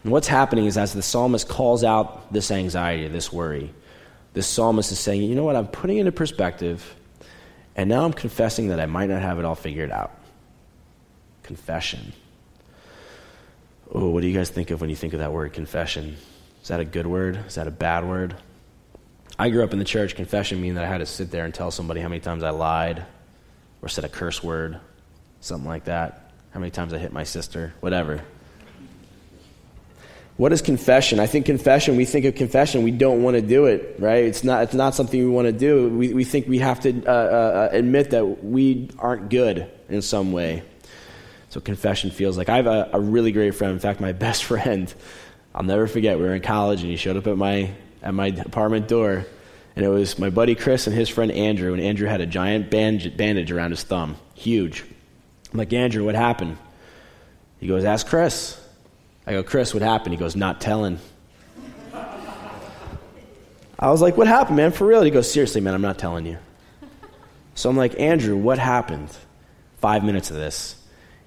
And 0.03 0.11
what's 0.11 0.29
happening 0.29 0.65
is 0.65 0.79
as 0.79 0.95
the 0.95 1.03
psalmist 1.03 1.49
calls 1.49 1.85
out 1.85 2.33
this 2.33 2.51
anxiety, 2.51 3.09
this 3.09 3.31
worry, 3.31 3.75
the 4.33 4.43
psalmist 4.43 4.91
is 4.91 4.99
saying, 4.99 5.23
you 5.23 5.35
know 5.35 5.45
what, 5.45 5.57
I'm 5.57 5.67
putting 5.67 5.99
it 5.99 6.01
into 6.01 6.13
perspective, 6.13 6.95
and 7.77 7.91
now 7.91 8.07
I'm 8.07 8.15
confessing 8.15 8.69
that 8.69 8.81
I 8.81 8.87
might 8.87 9.11
not 9.11 9.21
have 9.21 9.39
it 9.39 9.45
all 9.45 9.55
figured 9.55 9.91
out 9.91 10.20
confession. 11.51 12.13
Oh, 13.93 14.11
what 14.11 14.21
do 14.21 14.29
you 14.29 14.39
guys 14.39 14.51
think 14.51 14.71
of 14.71 14.81
when 14.81 14.89
you 14.89 14.95
think 14.95 15.15
of 15.15 15.19
that 15.19 15.33
word 15.33 15.53
confession? 15.53 16.17
Is 16.63 16.69
that 16.69 16.79
a 16.79 16.85
good 16.85 17.09
word? 17.09 17.41
Is 17.49 17.57
that 17.57 17.67
a 17.67 17.73
bad 17.73 18.07
word? 18.07 18.37
I 19.37 19.51
grew 19.51 19.65
up 19.65 19.73
in 19.73 19.81
the 19.81 19.85
church. 19.85 20.15
Confession 20.15 20.61
meaning 20.61 20.77
that 20.77 20.85
I 20.85 20.87
had 20.87 20.99
to 20.99 21.07
sit 21.07 21.33
there 21.33 21.45
and 21.45 21.53
tell 21.53 21.73
somebody 21.73 22.01
how 22.01 22.09
many 22.09 22.21
times 22.21 22.45
I 22.45 22.51
lied 22.51 23.05
or 23.83 23.89
said 23.89 24.05
a 24.05 24.09
curse 24.09 24.45
word, 24.45 24.79
something 25.41 25.69
like 25.69 25.87
that. 25.87 26.31
How 26.53 26.61
many 26.61 26.71
times 26.71 26.95
I 26.95 26.99
hit 26.99 27.13
my 27.13 27.25
sister, 27.25 27.75
whatever. 27.81 28.23
What 30.37 30.53
is 30.53 30.63
confession? 30.63 31.19
I 31.19 31.27
think 31.27 31.47
confession, 31.47 31.97
we 31.97 32.05
think 32.05 32.27
of 32.27 32.37
confession, 32.37 32.85
we 32.85 32.93
don't 32.93 33.25
want 33.25 33.35
to 33.35 33.43
do 33.43 33.67
it, 33.67 33.97
right? 33.99 34.23
It's 34.23 34.45
not, 34.45 34.63
it's 34.63 34.75
not 34.75 34.95
something 34.95 35.19
we 35.19 35.29
want 35.29 35.47
to 35.47 35.53
do. 35.53 35.89
We, 35.89 36.15
we 36.15 36.23
think 36.23 36.47
we 36.47 36.61
have 36.61 36.79
to 36.81 37.05
uh, 37.05 37.11
uh, 37.11 37.69
admit 37.73 38.11
that 38.11 38.25
we 38.45 38.89
aren't 39.01 39.31
good 39.31 39.69
in 39.89 40.01
some 40.01 40.31
way. 40.31 40.63
So 41.51 41.61
confession 41.61 42.11
feels 42.11 42.39
like. 42.39 42.49
I 42.49 42.57
have 42.57 42.67
a, 42.67 42.91
a 42.95 43.01
really 43.01 43.33
great 43.33 43.55
friend. 43.55 43.73
In 43.73 43.79
fact, 43.79 44.01
my 44.01 44.13
best 44.27 44.45
friend, 44.45 44.93
I'll 45.55 45.63
never 45.63 45.87
forget, 45.87 46.19
we 46.19 46.25
were 46.25 46.35
in 46.35 46.43
college 46.43 46.81
and 46.81 46.91
he 46.91 46.97
showed 46.97 47.17
up 47.17 47.27
at 47.27 47.37
my, 47.37 47.71
at 48.03 48.15
my 48.15 48.29
apartment 48.29 48.89
door. 48.89 49.27
And 49.77 49.85
it 49.85 49.89
was 49.89 50.19
my 50.19 50.31
buddy 50.31 50.55
Chris 50.55 50.87
and 50.87 50.97
his 50.97 51.09
friend 51.09 51.31
Andrew. 51.31 51.73
And 51.73 51.83
Andrew 51.83 52.09
had 52.09 52.21
a 52.21 52.27
giant 52.27 52.71
bandage 52.71 53.53
around 53.53 53.71
his 53.71 53.83
thumb, 53.83 54.17
huge. 54.35 54.85
I'm 55.53 55.59
like, 55.59 55.73
Andrew, 55.73 56.05
what 56.05 56.15
happened? 56.15 56.57
He 57.61 57.67
goes, 57.67 57.85
Ask 57.85 58.07
Chris. 58.07 58.59
I 59.27 59.33
go, 59.33 59.43
Chris, 59.43 59.75
what 59.75 59.83
happened? 59.83 60.15
He 60.15 60.19
goes, 60.19 60.35
Not 60.35 60.61
telling. 60.61 60.99
I 63.79 63.91
was 63.91 64.01
like, 64.01 64.17
What 64.17 64.27
happened, 64.27 64.57
man? 64.57 64.73
For 64.73 64.87
real? 64.87 65.03
He 65.03 65.11
goes, 65.11 65.31
Seriously, 65.31 65.61
man, 65.61 65.75
I'm 65.75 65.83
not 65.83 65.99
telling 65.99 66.27
you. 66.27 66.39
So 67.55 67.69
I'm 67.69 67.77
like, 67.77 67.99
Andrew, 68.01 68.37
what 68.37 68.59
happened? 68.59 69.11
Five 69.79 70.05
minutes 70.05 70.31
of 70.31 70.37
this. 70.37 70.80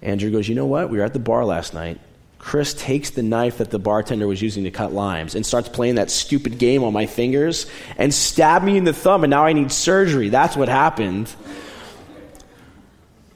Andrew 0.04 0.30
goes, 0.30 0.48
You 0.48 0.54
know 0.54 0.68
what? 0.68 0.90
We 0.90 1.00
were 1.00 1.04
at 1.04 1.14
the 1.14 1.20
bar 1.20 1.44
last 1.46 1.74
night. 1.74 2.00
Chris 2.38 2.74
takes 2.74 3.12
the 3.12 3.24
knife 3.24 3.60
that 3.60 3.72
the 3.72 3.80
bartender 3.80 4.28
was 4.28 4.42
using 4.42 4.66
to 4.66 4.72
cut 4.72 4.92
limes 4.92 5.34
and 5.34 5.46
starts 5.46 5.70
playing 5.70 5.96
that 5.96 6.12
stupid 6.12 6.58
game 6.58 6.84
on 6.84 6.92
my 6.92 7.06
fingers 7.06 7.66
and 7.98 8.14
stabbed 8.14 8.66
me 8.66 8.76
in 8.76 8.84
the 8.84 8.92
thumb, 8.92 9.24
and 9.24 9.32
now 9.32 9.46
I 9.46 9.54
need 9.54 9.72
surgery. 9.72 10.28
That's 10.28 10.58
what 10.58 10.68
happened. 10.68 11.34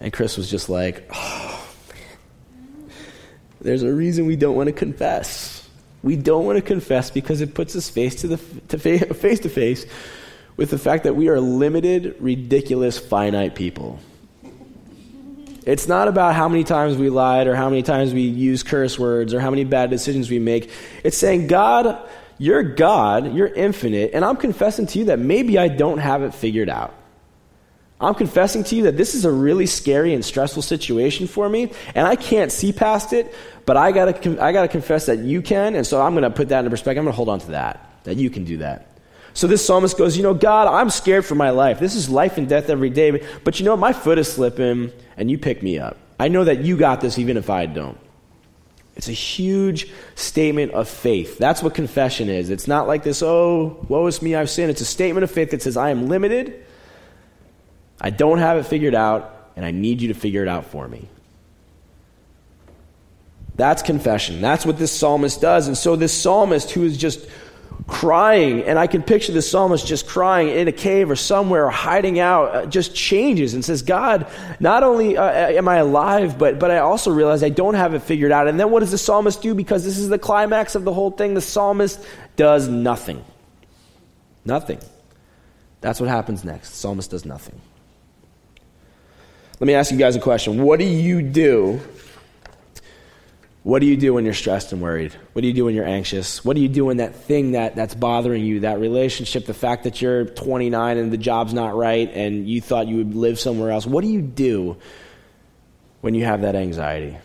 And 0.02 0.12
Chris 0.12 0.36
was 0.36 0.52
just 0.52 0.68
like, 0.68 1.10
oh, 1.14 1.68
There's 3.62 3.84
a 3.84 3.94
reason 3.94 4.26
we 4.26 4.36
don't 4.36 4.58
want 4.58 4.68
to 4.68 4.74
confess. 4.74 5.68
We 6.04 6.18
don't 6.18 6.46
want 6.46 6.58
to 6.58 6.62
confess 6.62 7.10
because 7.10 7.40
it 7.40 7.54
puts 7.54 7.78
us 7.78 7.90
face 7.90 8.16
to, 8.16 8.28
the, 8.28 8.38
to 8.68 8.78
face 9.14 9.40
to 9.40 9.50
face 9.50 9.86
with 10.58 10.70
the 10.70 10.78
fact 10.78 11.06
that 11.06 11.16
we 11.16 11.30
are 11.30 11.40
limited, 11.40 12.18
ridiculous, 12.20 13.00
finite 13.00 13.56
people. 13.56 14.00
It's 15.68 15.86
not 15.86 16.08
about 16.08 16.34
how 16.34 16.48
many 16.48 16.64
times 16.64 16.96
we 16.96 17.10
lied 17.10 17.48
or 17.48 17.54
how 17.54 17.70
many 17.70 17.84
times 17.84 18.14
we 18.14 18.22
use 18.22 18.64
curse 18.64 18.98
words 18.98 19.34
or 19.34 19.42
how 19.42 19.50
many 19.50 19.66
bad 19.66 19.90
decisions 19.90 20.30
we 20.30 20.40
make. 20.40 20.72
It's 21.04 21.18
saying, 21.18 21.48
God, 21.48 22.08
you're 22.38 22.64
God, 22.64 23.36
you're 23.36 23.54
infinite, 23.54 24.12
and 24.14 24.24
I'm 24.24 24.38
confessing 24.38 24.88
to 24.88 25.00
you 25.00 25.06
that 25.06 25.20
maybe 25.20 25.58
I 25.58 25.68
don't 25.68 25.98
have 25.98 26.24
it 26.24 26.34
figured 26.34 26.70
out. 26.70 26.94
I'm 28.00 28.14
confessing 28.14 28.64
to 28.64 28.78
you 28.78 28.84
that 28.84 28.96
this 28.96 29.14
is 29.14 29.26
a 29.26 29.32
really 29.32 29.66
scary 29.66 30.14
and 30.14 30.24
stressful 30.24 30.62
situation 30.62 31.28
for 31.28 31.50
me, 31.50 31.74
and 31.94 32.08
I 32.08 32.16
can't 32.16 32.50
see 32.50 32.72
past 32.72 33.12
it, 33.12 33.36
but 33.66 33.76
I 33.76 33.92
gotta, 33.92 34.42
I 34.42 34.54
gotta 34.54 34.70
confess 34.70 35.08
that 35.08 35.20
you 35.20 35.42
can, 35.42 35.76
and 35.76 35.86
so 35.86 36.02
I'm 36.02 36.14
gonna 36.14 36.30
put 36.30 36.48
that 36.48 36.60
into 36.60 36.70
perspective. 36.70 37.00
I'm 37.00 37.06
gonna 37.06 37.16
hold 37.18 37.28
on 37.28 37.40
to 37.40 37.52
that, 37.52 38.04
that 38.06 38.16
you 38.16 38.30
can 38.30 38.46
do 38.46 38.58
that. 38.58 38.87
So 39.38 39.46
this 39.46 39.64
psalmist 39.64 40.00
goes, 40.00 40.18
You 40.18 40.24
know, 40.24 40.34
God, 40.34 40.68
I'm 40.68 40.90
scared 40.90 41.24
for 41.24 41.36
my 41.36 41.52
life. 41.52 41.80
This 41.80 41.94
is 41.94 42.10
life 42.10 42.40
and 42.40 42.50
death 42.50 42.72
every 42.72 42.90
day, 42.90 43.24
but 43.44 43.60
you 43.60 43.66
know, 43.66 43.78
my 43.78 43.94
foot 43.94 44.18
is 44.18 44.34
slipping, 44.34 44.92
and 45.16 45.30
you 45.30 45.38
pick 45.38 45.62
me 45.62 45.78
up. 45.78 45.96
I 46.20 46.28
know 46.28 46.44
that 46.46 46.62
you 46.62 46.76
got 46.76 47.02
this 47.02 47.20
even 47.20 47.38
if 47.38 47.48
I 47.48 47.68
don't. 47.68 48.00
It's 48.96 49.10
a 49.10 49.14
huge 49.14 49.92
statement 50.16 50.72
of 50.72 50.90
faith. 50.90 51.38
That's 51.38 51.62
what 51.62 51.76
confession 51.76 52.30
is. 52.30 52.50
It's 52.50 52.68
not 52.68 52.88
like 52.88 53.04
this, 53.04 53.22
oh, 53.22 53.86
woe 53.88 54.08
is 54.08 54.24
me, 54.24 54.34
I've 54.34 54.50
sinned. 54.50 54.72
It's 54.72 54.82
a 54.82 54.86
statement 54.86 55.24
of 55.24 55.30
faith 55.30 55.52
that 55.52 55.62
says, 55.62 55.78
I 55.78 55.92
am 55.92 56.08
limited. 56.08 56.66
I 58.02 58.10
don't 58.10 58.40
have 58.40 58.58
it 58.58 58.64
figured 58.66 58.96
out, 58.96 59.52
and 59.56 59.64
I 59.64 59.70
need 59.70 60.02
you 60.02 60.08
to 60.08 60.16
figure 60.16 60.42
it 60.42 60.48
out 60.48 60.66
for 60.66 60.88
me. 60.88 61.08
That's 63.56 63.84
confession. 63.84 64.42
That's 64.42 64.66
what 64.66 64.80
this 64.80 64.92
psalmist 64.92 65.42
does. 65.42 65.68
And 65.68 65.78
so, 65.78 65.96
this 65.96 66.20
psalmist 66.20 66.72
who 66.72 66.84
is 66.84 66.98
just 66.98 67.28
crying, 67.86 68.64
and 68.64 68.80
I 68.80 68.88
can 68.88 69.04
picture 69.04 69.32
the 69.32 69.42
psalmist 69.42 69.86
just 69.86 70.08
crying 70.08 70.50
in 70.50 70.68
a 70.68 70.72
cave 70.72 71.12
or 71.12 71.16
somewhere 71.16 71.66
or 71.66 71.70
hiding 71.70 72.20
out, 72.20 72.56
uh, 72.56 72.66
just 72.66 72.96
changes 72.96 73.54
and 73.54 73.64
says, 73.64 73.82
God, 73.82 74.28
not 74.60 74.84
only 74.84 75.16
uh, 75.16 75.24
am 75.30 75.68
I 75.68 75.78
alive, 75.78 76.38
but, 76.38 76.60
but 76.60 76.72
I 76.72 76.80
also 76.80 77.12
realize 77.12 77.44
I 77.44 77.50
don't 77.50 77.76
have 77.76 77.94
it 77.94 78.02
figured 78.02 78.32
out. 78.32 78.48
And 78.48 78.60
then 78.60 78.72
what 78.72 78.80
does 78.80 78.92
the 78.92 78.98
psalmist 78.98 79.42
do? 79.42 79.54
Because 79.54 79.86
this 79.86 79.98
is 79.98 80.10
the 80.10 80.20
climax 80.20 80.76
of 80.76 80.84
the 80.84 80.94
whole 80.94 81.12
thing. 81.12 81.34
The 81.34 81.42
psalmist 81.42 82.04
does 82.36 82.68
nothing. 82.68 83.24
Nothing. 84.44 84.80
That's 85.82 86.00
what 86.00 86.10
happens 86.10 86.44
next. 86.44 86.72
The 86.72 86.78
psalmist 86.78 87.12
does 87.12 87.26
nothing. 87.26 87.62
Let 89.60 89.68
me 89.68 89.74
ask 89.74 89.92
you 89.92 89.98
guys 89.98 90.16
a 90.16 90.20
question. 90.20 90.62
What 90.62 90.80
do 90.80 90.86
you 90.86 91.22
do? 91.22 91.82
What 93.68 93.80
do 93.80 93.86
you 93.86 93.98
do 93.98 94.14
when 94.14 94.24
you're 94.24 94.34
stressed 94.34 94.72
and 94.72 94.82
worried? 94.82 95.14
What 95.34 95.42
do 95.42 95.48
you 95.50 95.54
do 95.54 95.66
when 95.66 95.76
you're 95.76 95.84
anxious? 95.84 96.46
What 96.46 96.56
do 96.56 96.62
you 96.62 96.70
do 96.70 96.86
when 96.86 96.98
that 96.98 97.14
thing 97.14 97.52
that, 97.52 97.76
that's 97.76 97.94
bothering 97.94 98.46
you, 98.46 98.62
that 98.62 98.80
relationship, 98.80 99.46
the 99.46 99.54
fact 99.54 99.84
that 99.84 100.02
you're 100.02 100.24
29 100.24 100.98
and 100.98 101.12
the 101.12 101.18
job's 101.18 101.54
not 101.54 101.76
right 101.76 102.10
and 102.14 102.48
you 102.48 102.62
thought 102.62 102.88
you 102.88 102.96
would 102.96 103.14
live 103.14 103.38
somewhere 103.38 103.72
else? 103.72 103.86
What 103.86 104.06
do 104.06 104.08
you 104.10 104.22
do 104.22 104.78
when 106.00 106.14
you 106.14 106.24
have 106.24 106.44
that 106.44 106.56
anxiety? 106.56 107.18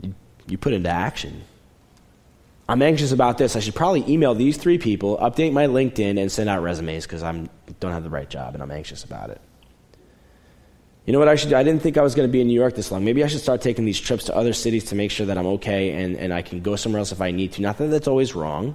You, 0.00 0.14
you 0.46 0.58
put 0.58 0.74
into 0.74 0.90
action. 0.90 1.42
I'm 2.68 2.82
anxious 2.82 3.10
about 3.10 3.36
this. 3.36 3.56
I 3.56 3.58
should 3.58 3.74
probably 3.74 4.04
email 4.06 4.32
these 4.32 4.58
three 4.58 4.78
people, 4.78 5.18
update 5.18 5.52
my 5.52 5.66
LinkedIn, 5.66 6.20
and 6.20 6.30
send 6.30 6.48
out 6.48 6.62
resumes 6.62 7.04
because 7.04 7.24
I 7.24 7.32
don't 7.80 7.92
have 7.92 8.04
the 8.04 8.10
right 8.10 8.30
job 8.30 8.54
and 8.54 8.62
I'm 8.62 8.70
anxious 8.70 9.02
about 9.02 9.30
it. 9.30 9.40
You 11.08 11.12
know 11.12 11.20
what 11.20 11.28
I 11.28 11.36
should 11.36 11.48
do? 11.48 11.56
I 11.56 11.62
didn't 11.62 11.80
think 11.80 11.96
I 11.96 12.02
was 12.02 12.14
going 12.14 12.28
to 12.28 12.30
be 12.30 12.42
in 12.42 12.48
New 12.48 12.52
York 12.52 12.74
this 12.74 12.90
long. 12.90 13.02
Maybe 13.02 13.24
I 13.24 13.28
should 13.28 13.40
start 13.40 13.62
taking 13.62 13.86
these 13.86 13.98
trips 13.98 14.24
to 14.24 14.36
other 14.36 14.52
cities 14.52 14.84
to 14.90 14.94
make 14.94 15.10
sure 15.10 15.24
that 15.24 15.38
I'm 15.38 15.46
okay 15.46 15.92
and, 15.92 16.14
and 16.16 16.34
I 16.34 16.42
can 16.42 16.60
go 16.60 16.76
somewhere 16.76 16.98
else 16.98 17.12
if 17.12 17.22
I 17.22 17.30
need 17.30 17.52
to. 17.52 17.62
Not 17.62 17.78
that 17.78 17.86
that's 17.86 18.08
always 18.08 18.34
wrong, 18.34 18.74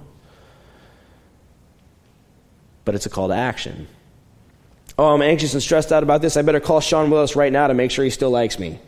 but 2.84 2.96
it's 2.96 3.06
a 3.06 3.08
call 3.08 3.28
to 3.28 3.36
action. 3.36 3.86
Oh, 4.98 5.14
I'm 5.14 5.22
anxious 5.22 5.54
and 5.54 5.62
stressed 5.62 5.92
out 5.92 6.02
about 6.02 6.22
this. 6.22 6.36
I 6.36 6.42
better 6.42 6.58
call 6.58 6.80
Sean 6.80 7.08
Willis 7.08 7.36
right 7.36 7.52
now 7.52 7.68
to 7.68 7.74
make 7.74 7.92
sure 7.92 8.04
he 8.04 8.10
still 8.10 8.30
likes 8.30 8.58
me. 8.58 8.80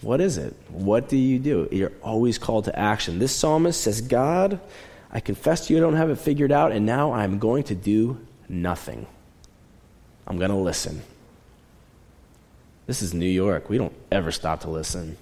What 0.00 0.22
is 0.22 0.38
it? 0.38 0.56
What 0.70 1.10
do 1.10 1.18
you 1.18 1.38
do? 1.38 1.68
You're 1.70 1.92
always 2.02 2.38
called 2.38 2.64
to 2.64 2.78
action. 2.78 3.18
This 3.18 3.36
psalmist 3.36 3.82
says, 3.82 4.00
God, 4.00 4.60
I 5.12 5.20
confess 5.20 5.66
to 5.66 5.74
you 5.74 5.78
I 5.78 5.82
don't 5.82 5.96
have 5.96 6.08
it 6.08 6.16
figured 6.16 6.52
out, 6.52 6.72
and 6.72 6.86
now 6.86 7.12
I'm 7.12 7.38
going 7.38 7.64
to 7.64 7.74
do 7.74 8.18
nothing. 8.48 9.06
I'm 10.26 10.38
going 10.38 10.50
to 10.50 10.56
listen. 10.56 11.02
This 12.86 13.02
is 13.02 13.14
New 13.14 13.26
York. 13.26 13.68
We 13.68 13.78
don't 13.78 13.94
ever 14.10 14.30
stop 14.30 14.60
to 14.60 14.70
listen. 14.70 15.16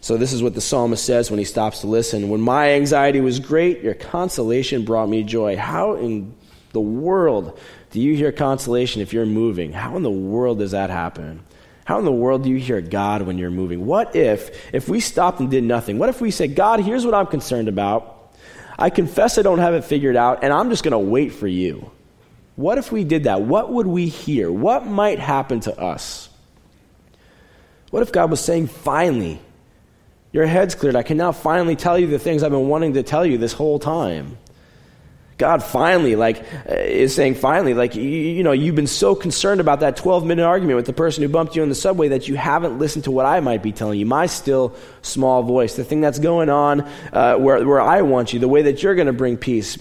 So, 0.00 0.16
this 0.16 0.32
is 0.32 0.42
what 0.42 0.54
the 0.54 0.60
psalmist 0.60 1.04
says 1.04 1.30
when 1.30 1.38
he 1.38 1.44
stops 1.44 1.80
to 1.82 1.86
listen. 1.86 2.28
When 2.28 2.40
my 2.40 2.72
anxiety 2.72 3.20
was 3.20 3.38
great, 3.38 3.82
your 3.82 3.94
consolation 3.94 4.84
brought 4.84 5.08
me 5.08 5.22
joy. 5.22 5.56
How 5.56 5.94
in 5.94 6.34
the 6.72 6.80
world 6.80 7.58
do 7.92 8.00
you 8.00 8.16
hear 8.16 8.32
consolation 8.32 9.00
if 9.00 9.12
you're 9.12 9.26
moving? 9.26 9.72
How 9.72 9.96
in 9.96 10.02
the 10.02 10.10
world 10.10 10.58
does 10.58 10.72
that 10.72 10.90
happen? 10.90 11.44
How 11.84 11.98
in 11.98 12.04
the 12.04 12.12
world 12.12 12.42
do 12.42 12.50
you 12.50 12.56
hear 12.56 12.80
God 12.80 13.22
when 13.22 13.38
you're 13.38 13.50
moving? 13.50 13.86
What 13.86 14.16
if, 14.16 14.74
if 14.74 14.88
we 14.88 15.00
stopped 15.00 15.40
and 15.40 15.50
did 15.50 15.64
nothing? 15.64 15.98
What 15.98 16.08
if 16.08 16.20
we 16.20 16.30
said, 16.30 16.54
God, 16.54 16.80
here's 16.80 17.04
what 17.04 17.14
I'm 17.14 17.26
concerned 17.26 17.68
about. 17.68 18.34
I 18.78 18.90
confess 18.90 19.38
I 19.38 19.42
don't 19.42 19.58
have 19.58 19.74
it 19.74 19.84
figured 19.84 20.16
out, 20.16 20.42
and 20.42 20.52
I'm 20.52 20.70
just 20.70 20.82
going 20.82 20.92
to 20.92 20.98
wait 20.98 21.32
for 21.32 21.46
you. 21.46 21.90
What 22.56 22.78
if 22.78 22.92
we 22.92 23.04
did 23.04 23.24
that? 23.24 23.42
What 23.42 23.72
would 23.72 23.86
we 23.86 24.08
hear? 24.08 24.52
What 24.52 24.86
might 24.86 25.18
happen 25.18 25.60
to 25.60 25.78
us? 25.78 26.28
What 27.90 28.02
if 28.02 28.12
God 28.12 28.30
was 28.30 28.40
saying, 28.40 28.68
finally, 28.68 29.40
your 30.32 30.46
head's 30.46 30.74
cleared. 30.74 30.96
I 30.96 31.02
can 31.02 31.18
now 31.18 31.32
finally 31.32 31.76
tell 31.76 31.98
you 31.98 32.06
the 32.06 32.18
things 32.18 32.42
I've 32.42 32.50
been 32.50 32.68
wanting 32.68 32.94
to 32.94 33.02
tell 33.02 33.24
you 33.24 33.36
this 33.36 33.52
whole 33.52 33.78
time. 33.78 34.38
God 35.38 35.62
finally, 35.62 36.14
like, 36.14 36.44
is 36.68 37.14
saying 37.14 37.34
finally, 37.34 37.74
like, 37.74 37.96
you, 37.96 38.02
you, 38.02 38.42
know, 38.42 38.52
you've 38.52 38.76
been 38.76 38.86
so 38.86 39.14
concerned 39.14 39.60
about 39.60 39.80
that 39.80 39.96
12 39.96 40.24
minute 40.24 40.44
argument 40.44 40.76
with 40.76 40.86
the 40.86 40.92
person 40.92 41.22
who 41.22 41.28
bumped 41.28 41.56
you 41.56 41.62
in 41.62 41.68
the 41.68 41.74
subway 41.74 42.08
that 42.08 42.28
you 42.28 42.36
haven't 42.36 42.78
listened 42.78 43.04
to 43.04 43.10
what 43.10 43.26
I 43.26 43.40
might 43.40 43.62
be 43.62 43.72
telling 43.72 43.98
you. 43.98 44.06
My 44.06 44.26
still 44.26 44.76
small 45.02 45.42
voice, 45.42 45.74
the 45.74 45.84
thing 45.84 46.00
that's 46.00 46.18
going 46.18 46.48
on 46.48 46.82
uh, 47.12 47.36
where, 47.36 47.66
where 47.66 47.80
I 47.80 48.02
want 48.02 48.32
you, 48.32 48.38
the 48.38 48.48
way 48.48 48.62
that 48.62 48.82
you're 48.82 48.94
going 48.94 49.08
to 49.08 49.12
bring 49.12 49.36
peace 49.36 49.78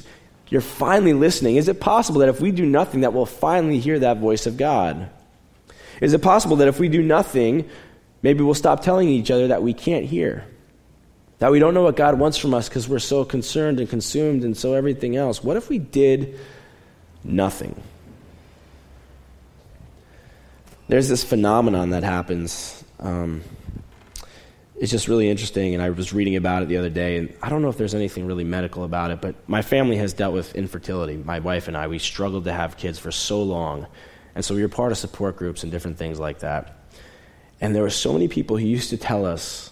you're 0.51 0.61
finally 0.61 1.13
listening. 1.13 1.55
Is 1.55 1.69
it 1.69 1.79
possible 1.79 2.19
that 2.19 2.29
if 2.29 2.41
we 2.41 2.51
do 2.51 2.65
nothing, 2.65 3.01
that 3.01 3.13
we'll 3.13 3.25
finally 3.25 3.79
hear 3.79 3.97
that 3.99 4.17
voice 4.17 4.45
of 4.45 4.57
God? 4.57 5.09
Is 6.01 6.13
it 6.13 6.21
possible 6.21 6.57
that 6.57 6.67
if 6.67 6.77
we 6.77 6.89
do 6.89 7.01
nothing, 7.01 7.69
maybe 8.21 8.43
we'll 8.43 8.53
stop 8.53 8.81
telling 8.81 9.07
each 9.07 9.31
other 9.31 9.47
that 9.47 9.63
we 9.63 9.73
can't 9.73 10.05
hear? 10.05 10.45
That 11.39 11.51
we 11.51 11.59
don't 11.59 11.73
know 11.73 11.83
what 11.83 11.95
God 11.95 12.19
wants 12.19 12.37
from 12.37 12.53
us 12.53 12.67
because 12.67 12.89
we're 12.89 12.99
so 12.99 13.23
concerned 13.23 13.79
and 13.79 13.89
consumed 13.89 14.43
and 14.43 14.55
so 14.55 14.73
everything 14.73 15.15
else? 15.15 15.41
What 15.41 15.55
if 15.55 15.69
we 15.69 15.79
did 15.79 16.37
nothing? 17.23 17.81
There's 20.89 21.07
this 21.07 21.23
phenomenon 21.23 21.91
that 21.91 22.03
happens. 22.03 22.83
Um, 22.99 23.41
it's 24.81 24.89
just 24.89 25.07
really 25.07 25.29
interesting. 25.29 25.75
And 25.75 25.83
I 25.83 25.91
was 25.91 26.11
reading 26.11 26.35
about 26.35 26.63
it 26.63 26.67
the 26.67 26.77
other 26.77 26.89
day, 26.89 27.17
and 27.17 27.31
I 27.39 27.49
don't 27.49 27.61
know 27.61 27.69
if 27.69 27.77
there's 27.77 27.93
anything 27.93 28.25
really 28.25 28.43
medical 28.43 28.83
about 28.83 29.11
it, 29.11 29.21
but 29.21 29.35
my 29.47 29.61
family 29.61 29.95
has 29.97 30.11
dealt 30.11 30.33
with 30.33 30.55
infertility. 30.55 31.17
My 31.17 31.37
wife 31.37 31.67
and 31.67 31.77
I, 31.77 31.85
we 31.85 31.99
struggled 31.99 32.45
to 32.45 32.51
have 32.51 32.77
kids 32.77 32.97
for 32.97 33.11
so 33.11 33.43
long. 33.43 33.85
And 34.33 34.43
so 34.43 34.55
we 34.55 34.63
were 34.63 34.69
part 34.69 34.91
of 34.91 34.97
support 34.97 35.37
groups 35.37 35.61
and 35.61 35.71
different 35.71 35.99
things 35.99 36.19
like 36.19 36.39
that. 36.39 36.79
And 37.61 37.75
there 37.75 37.83
were 37.83 37.91
so 37.91 38.11
many 38.11 38.27
people 38.27 38.57
who 38.57 38.65
used 38.65 38.89
to 38.89 38.97
tell 38.97 39.23
us, 39.23 39.71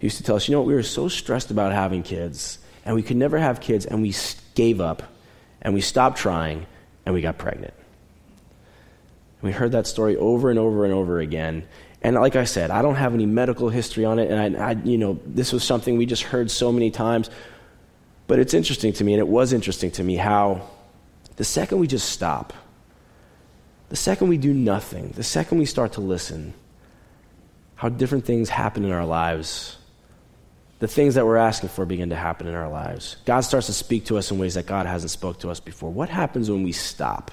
used 0.00 0.18
to 0.18 0.22
tell 0.22 0.36
us, 0.36 0.46
you 0.46 0.52
know 0.52 0.60
what, 0.60 0.68
we 0.68 0.74
were 0.74 0.82
so 0.82 1.08
stressed 1.08 1.50
about 1.50 1.72
having 1.72 2.02
kids, 2.02 2.58
and 2.84 2.94
we 2.94 3.02
could 3.02 3.16
never 3.16 3.38
have 3.38 3.58
kids, 3.58 3.86
and 3.86 4.02
we 4.02 4.14
gave 4.54 4.82
up, 4.82 5.02
and 5.62 5.72
we 5.72 5.80
stopped 5.80 6.18
trying, 6.18 6.66
and 7.06 7.14
we 7.14 7.22
got 7.22 7.38
pregnant. 7.38 7.72
We 9.40 9.50
heard 9.50 9.72
that 9.72 9.86
story 9.86 10.14
over 10.18 10.50
and 10.50 10.58
over 10.58 10.84
and 10.84 10.92
over 10.92 11.20
again. 11.20 11.66
And 12.02 12.16
like 12.16 12.34
I 12.34 12.44
said, 12.44 12.70
I 12.70 12.82
don't 12.82 12.96
have 12.96 13.14
any 13.14 13.26
medical 13.26 13.68
history 13.68 14.04
on 14.04 14.18
it, 14.18 14.30
and 14.30 14.56
I, 14.56 14.70
I, 14.70 14.72
you 14.72 14.98
know, 14.98 15.20
this 15.24 15.52
was 15.52 15.62
something 15.62 15.96
we 15.96 16.04
just 16.04 16.24
heard 16.24 16.50
so 16.50 16.72
many 16.72 16.90
times. 16.90 17.30
But 18.26 18.40
it's 18.40 18.54
interesting 18.54 18.92
to 18.94 19.04
me, 19.04 19.14
and 19.14 19.20
it 19.20 19.28
was 19.28 19.52
interesting 19.52 19.92
to 19.92 20.02
me 20.02 20.16
how 20.16 20.68
the 21.36 21.44
second 21.44 21.78
we 21.78 21.86
just 21.86 22.10
stop, 22.10 22.52
the 23.88 23.96
second 23.96 24.28
we 24.28 24.36
do 24.36 24.52
nothing, 24.52 25.10
the 25.10 25.22
second 25.22 25.58
we 25.58 25.64
start 25.64 25.92
to 25.92 26.00
listen, 26.00 26.54
how 27.76 27.88
different 27.88 28.24
things 28.24 28.48
happen 28.48 28.84
in 28.84 28.90
our 28.90 29.06
lives. 29.06 29.76
The 30.78 30.88
things 30.88 31.14
that 31.14 31.24
we're 31.24 31.36
asking 31.36 31.68
for 31.68 31.86
begin 31.86 32.10
to 32.10 32.16
happen 32.16 32.48
in 32.48 32.54
our 32.54 32.68
lives. 32.68 33.16
God 33.24 33.42
starts 33.42 33.66
to 33.66 33.72
speak 33.72 34.06
to 34.06 34.18
us 34.18 34.32
in 34.32 34.38
ways 34.38 34.54
that 34.54 34.66
God 34.66 34.86
hasn't 34.86 35.12
spoke 35.12 35.38
to 35.40 35.50
us 35.50 35.60
before. 35.60 35.90
What 35.90 36.08
happens 36.08 36.50
when 36.50 36.64
we 36.64 36.72
stop? 36.72 37.30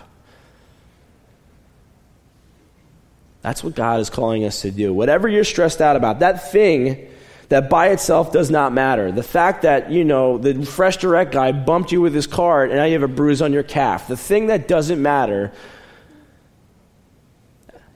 That's 3.42 3.64
what 3.64 3.76
God 3.76 4.00
is 4.00 4.10
calling 4.10 4.44
us 4.44 4.62
to 4.62 4.72
do. 4.72 4.94
Whatever 4.94 5.28
you're 5.28 5.44
stressed 5.44 5.82
out 5.82 5.96
about, 5.96 6.20
that 6.20 6.52
thing 6.52 7.08
that 7.50 7.70
by 7.70 7.90
itself 7.90 8.32
does 8.32 8.52
not 8.52 8.74
matter. 8.74 9.12
The 9.12 9.24
fact 9.24 9.64
that, 9.64 9.92
you 9.92 10.04
know, 10.04 10.38
the 10.38 10.66
fresh 10.66 10.98
direct 10.98 11.32
guy 11.32 11.52
bumped 11.52 11.92
you 11.92 12.02
with 12.02 12.14
his 12.14 12.28
car 12.28 12.64
and 12.64 12.74
now 12.74 12.84
you 12.84 12.94
have 12.94 13.04
a 13.04 13.08
bruise 13.08 13.42
on 13.42 13.54
your 13.54 13.64
calf. 13.64 14.08
The 14.08 14.18
thing 14.18 14.48
that 14.48 14.68
doesn't 14.68 15.02
matter, 15.02 15.52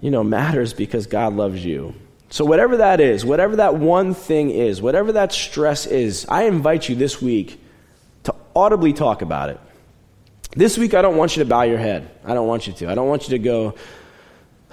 you 0.01 0.11
know, 0.11 0.23
matters 0.23 0.73
because 0.73 1.07
God 1.07 1.33
loves 1.33 1.63
you. 1.63 1.93
So, 2.29 2.45
whatever 2.45 2.77
that 2.77 2.99
is, 2.99 3.23
whatever 3.23 3.57
that 3.57 3.75
one 3.75 4.15
thing 4.15 4.49
is, 4.49 4.81
whatever 4.81 5.11
that 5.11 5.31
stress 5.31 5.85
is, 5.85 6.25
I 6.27 6.45
invite 6.45 6.89
you 6.89 6.95
this 6.95 7.21
week 7.21 7.61
to 8.23 8.33
audibly 8.55 8.91
talk 8.91 9.21
about 9.21 9.49
it. 9.49 9.59
This 10.55 10.75
week, 10.75 10.95
I 10.95 11.03
don't 11.03 11.15
want 11.15 11.37
you 11.37 11.43
to 11.43 11.49
bow 11.49 11.61
your 11.61 11.77
head. 11.77 12.09
I 12.25 12.33
don't 12.33 12.47
want 12.47 12.65
you 12.65 12.73
to. 12.73 12.89
I 12.89 12.95
don't 12.95 13.07
want 13.07 13.29
you 13.29 13.37
to 13.37 13.39
go, 13.39 13.75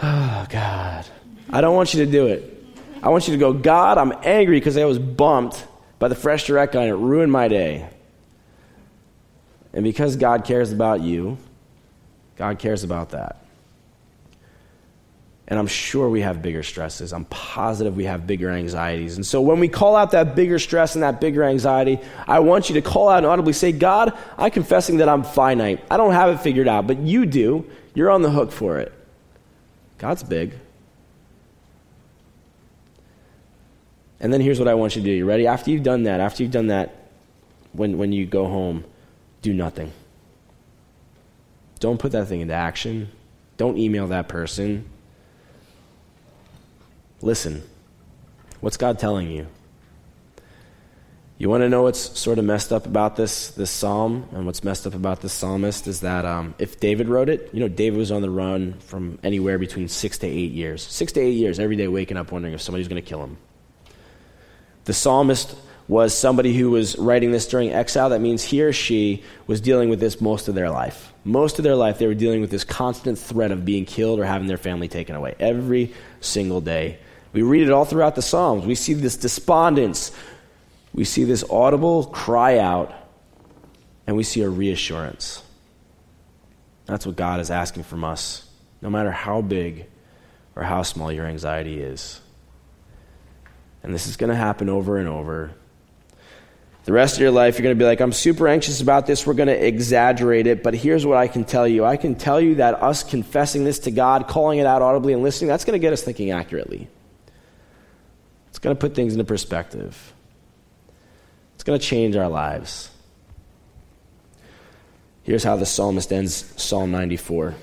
oh, 0.02 0.46
God. 0.48 1.06
I 1.50 1.60
don't 1.60 1.74
want 1.74 1.94
you 1.94 2.04
to 2.04 2.10
do 2.10 2.26
it. 2.26 2.56
I 3.02 3.08
want 3.08 3.28
you 3.28 3.34
to 3.34 3.38
go, 3.38 3.52
God, 3.52 3.98
I'm 3.98 4.12
angry 4.22 4.58
because 4.58 4.76
I 4.76 4.84
was 4.84 4.98
bumped 4.98 5.66
by 5.98 6.08
the 6.08 6.14
Fresh 6.14 6.46
Direct 6.46 6.72
guy 6.72 6.82
and 6.82 6.90
it 6.90 6.96
ruined 6.96 7.32
my 7.32 7.48
day. 7.48 7.88
And 9.72 9.84
because 9.84 10.16
God 10.16 10.44
cares 10.44 10.72
about 10.72 11.00
you, 11.00 11.38
God 12.36 12.58
cares 12.58 12.84
about 12.84 13.10
that. 13.10 13.36
And 15.46 15.58
I'm 15.58 15.66
sure 15.66 16.08
we 16.08 16.20
have 16.20 16.42
bigger 16.42 16.62
stresses. 16.62 17.12
I'm 17.12 17.24
positive 17.24 17.96
we 17.96 18.04
have 18.04 18.24
bigger 18.24 18.50
anxieties. 18.50 19.16
And 19.16 19.26
so 19.26 19.40
when 19.40 19.58
we 19.58 19.68
call 19.68 19.96
out 19.96 20.12
that 20.12 20.36
bigger 20.36 20.60
stress 20.60 20.94
and 20.94 21.02
that 21.02 21.20
bigger 21.20 21.42
anxiety, 21.42 21.98
I 22.26 22.38
want 22.38 22.68
you 22.68 22.74
to 22.76 22.82
call 22.82 23.08
out 23.08 23.18
and 23.18 23.26
audibly 23.26 23.52
say, 23.52 23.72
God, 23.72 24.16
I'm 24.38 24.52
confessing 24.52 24.98
that 24.98 25.08
I'm 25.08 25.24
finite. 25.24 25.84
I 25.90 25.96
don't 25.96 26.12
have 26.12 26.30
it 26.30 26.40
figured 26.40 26.68
out, 26.68 26.86
but 26.86 26.98
you 26.98 27.26
do. 27.26 27.68
You're 27.94 28.10
on 28.10 28.22
the 28.22 28.30
hook 28.30 28.52
for 28.52 28.78
it. 28.78 28.92
God's 30.00 30.22
big. 30.22 30.54
And 34.18 34.32
then 34.32 34.40
here's 34.40 34.58
what 34.58 34.66
I 34.66 34.72
want 34.72 34.96
you 34.96 35.02
to 35.02 35.06
do. 35.06 35.12
You 35.12 35.26
ready? 35.26 35.46
After 35.46 35.70
you've 35.70 35.82
done 35.82 36.04
that, 36.04 36.20
after 36.20 36.42
you've 36.42 36.52
done 36.52 36.68
that, 36.68 37.10
when, 37.72 37.98
when 37.98 38.10
you 38.10 38.24
go 38.24 38.46
home, 38.46 38.84
do 39.42 39.52
nothing. 39.52 39.92
Don't 41.80 42.00
put 42.00 42.12
that 42.12 42.28
thing 42.28 42.40
into 42.40 42.54
action. 42.54 43.10
Don't 43.58 43.76
email 43.76 44.06
that 44.06 44.26
person. 44.26 44.86
Listen. 47.20 47.62
What's 48.60 48.78
God 48.78 48.98
telling 48.98 49.30
you? 49.30 49.48
You 51.40 51.48
want 51.48 51.62
to 51.62 51.70
know 51.70 51.84
what's 51.84 52.20
sort 52.20 52.38
of 52.38 52.44
messed 52.44 52.70
up 52.70 52.84
about 52.84 53.16
this, 53.16 53.52
this 53.52 53.70
psalm 53.70 54.28
and 54.32 54.44
what's 54.44 54.62
messed 54.62 54.86
up 54.86 54.92
about 54.92 55.22
this 55.22 55.32
psalmist 55.32 55.86
is 55.86 56.00
that 56.00 56.26
um, 56.26 56.54
if 56.58 56.78
David 56.80 57.08
wrote 57.08 57.30
it, 57.30 57.48
you 57.54 57.60
know, 57.60 57.68
David 57.68 57.98
was 57.98 58.12
on 58.12 58.20
the 58.20 58.28
run 58.28 58.74
from 58.80 59.18
anywhere 59.22 59.58
between 59.58 59.88
six 59.88 60.18
to 60.18 60.26
eight 60.26 60.52
years. 60.52 60.82
Six 60.82 61.12
to 61.12 61.20
eight 61.20 61.38
years, 61.38 61.58
every 61.58 61.76
day 61.76 61.88
waking 61.88 62.18
up 62.18 62.30
wondering 62.30 62.52
if 62.52 62.60
somebody's 62.60 62.88
going 62.88 63.02
to 63.02 63.08
kill 63.08 63.24
him. 63.24 63.38
The 64.84 64.92
psalmist 64.92 65.56
was 65.88 66.12
somebody 66.12 66.54
who 66.54 66.72
was 66.72 66.98
writing 66.98 67.32
this 67.32 67.48
during 67.48 67.72
exile. 67.72 68.10
That 68.10 68.20
means 68.20 68.44
he 68.44 68.60
or 68.60 68.74
she 68.74 69.22
was 69.46 69.62
dealing 69.62 69.88
with 69.88 69.98
this 69.98 70.20
most 70.20 70.46
of 70.46 70.54
their 70.54 70.68
life. 70.68 71.10
Most 71.24 71.58
of 71.58 71.62
their 71.62 71.74
life, 71.74 71.98
they 71.98 72.06
were 72.06 72.12
dealing 72.12 72.42
with 72.42 72.50
this 72.50 72.64
constant 72.64 73.18
threat 73.18 73.50
of 73.50 73.64
being 73.64 73.86
killed 73.86 74.20
or 74.20 74.26
having 74.26 74.46
their 74.46 74.58
family 74.58 74.88
taken 74.88 75.16
away 75.16 75.36
every 75.40 75.94
single 76.20 76.60
day 76.60 76.98
we 77.32 77.42
read 77.42 77.62
it 77.62 77.70
all 77.70 77.84
throughout 77.84 78.16
the 78.16 78.22
Psalms. 78.22 78.66
We 78.66 78.74
see 78.74 78.94
this 78.94 79.16
despondence. 79.16 80.10
We 80.92 81.04
see 81.04 81.24
this 81.24 81.44
audible 81.48 82.04
cry 82.04 82.58
out, 82.58 82.92
and 84.06 84.16
we 84.16 84.22
see 84.22 84.42
a 84.42 84.48
reassurance. 84.48 85.42
That's 86.86 87.06
what 87.06 87.16
God 87.16 87.40
is 87.40 87.50
asking 87.50 87.84
from 87.84 88.02
us, 88.02 88.48
no 88.82 88.90
matter 88.90 89.10
how 89.10 89.42
big 89.42 89.86
or 90.56 90.64
how 90.64 90.82
small 90.82 91.12
your 91.12 91.26
anxiety 91.26 91.80
is. 91.80 92.20
And 93.82 93.94
this 93.94 94.06
is 94.06 94.16
going 94.16 94.30
to 94.30 94.36
happen 94.36 94.68
over 94.68 94.98
and 94.98 95.08
over. 95.08 95.52
The 96.84 96.92
rest 96.92 97.16
of 97.16 97.20
your 97.20 97.30
life, 97.30 97.56
you're 97.56 97.62
going 97.62 97.76
to 97.76 97.78
be 97.78 97.86
like, 97.86 98.00
I'm 98.00 98.12
super 98.12 98.48
anxious 98.48 98.80
about 98.80 99.06
this. 99.06 99.26
We're 99.26 99.34
going 99.34 99.48
to 99.48 99.66
exaggerate 99.66 100.46
it. 100.46 100.62
But 100.62 100.74
here's 100.74 101.06
what 101.06 101.18
I 101.18 101.28
can 101.28 101.44
tell 101.44 101.68
you 101.68 101.84
I 101.84 101.96
can 101.96 102.14
tell 102.14 102.40
you 102.40 102.56
that 102.56 102.82
us 102.82 103.04
confessing 103.04 103.64
this 103.64 103.78
to 103.80 103.90
God, 103.90 104.26
calling 104.26 104.58
it 104.58 104.66
out 104.66 104.82
audibly, 104.82 105.12
and 105.12 105.22
listening, 105.22 105.48
that's 105.48 105.64
going 105.64 105.78
to 105.78 105.78
get 105.78 105.92
us 105.92 106.02
thinking 106.02 106.30
accurately. 106.30 106.88
It's 108.48 108.58
going 108.58 108.74
to 108.74 108.80
put 108.80 108.94
things 108.94 109.12
into 109.12 109.24
perspective. 109.24 110.12
It's 111.60 111.64
going 111.66 111.78
to 111.78 111.86
change 111.86 112.16
our 112.16 112.30
lives. 112.30 112.88
Here's 115.24 115.44
how 115.44 115.56
the 115.56 115.66
psalmist 115.66 116.10
ends 116.10 116.54
Psalm 116.56 116.90
94. 116.90 117.54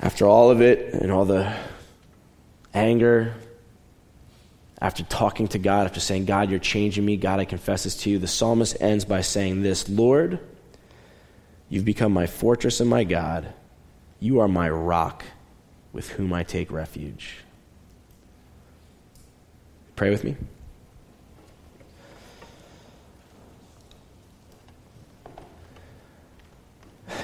After 0.00 0.26
all 0.26 0.50
of 0.50 0.60
it 0.60 0.92
and 0.94 1.12
all 1.12 1.24
the 1.24 1.54
anger, 2.74 3.34
after 4.80 5.04
talking 5.04 5.46
to 5.46 5.60
God, 5.60 5.86
after 5.86 6.00
saying, 6.00 6.24
God, 6.24 6.50
you're 6.50 6.58
changing 6.58 7.04
me, 7.04 7.16
God, 7.16 7.38
I 7.38 7.44
confess 7.44 7.84
this 7.84 7.94
to 7.98 8.10
you, 8.10 8.18
the 8.18 8.26
psalmist 8.26 8.76
ends 8.80 9.04
by 9.04 9.20
saying 9.20 9.62
this 9.62 9.88
Lord, 9.88 10.40
you've 11.68 11.84
become 11.84 12.10
my 12.10 12.26
fortress 12.26 12.80
and 12.80 12.90
my 12.90 13.04
God. 13.04 13.54
You 14.18 14.40
are 14.40 14.48
my 14.48 14.68
rock 14.68 15.22
with 15.92 16.08
whom 16.10 16.32
I 16.32 16.42
take 16.42 16.72
refuge. 16.72 17.36
Pray 19.94 20.10
with 20.10 20.24
me. 20.24 20.34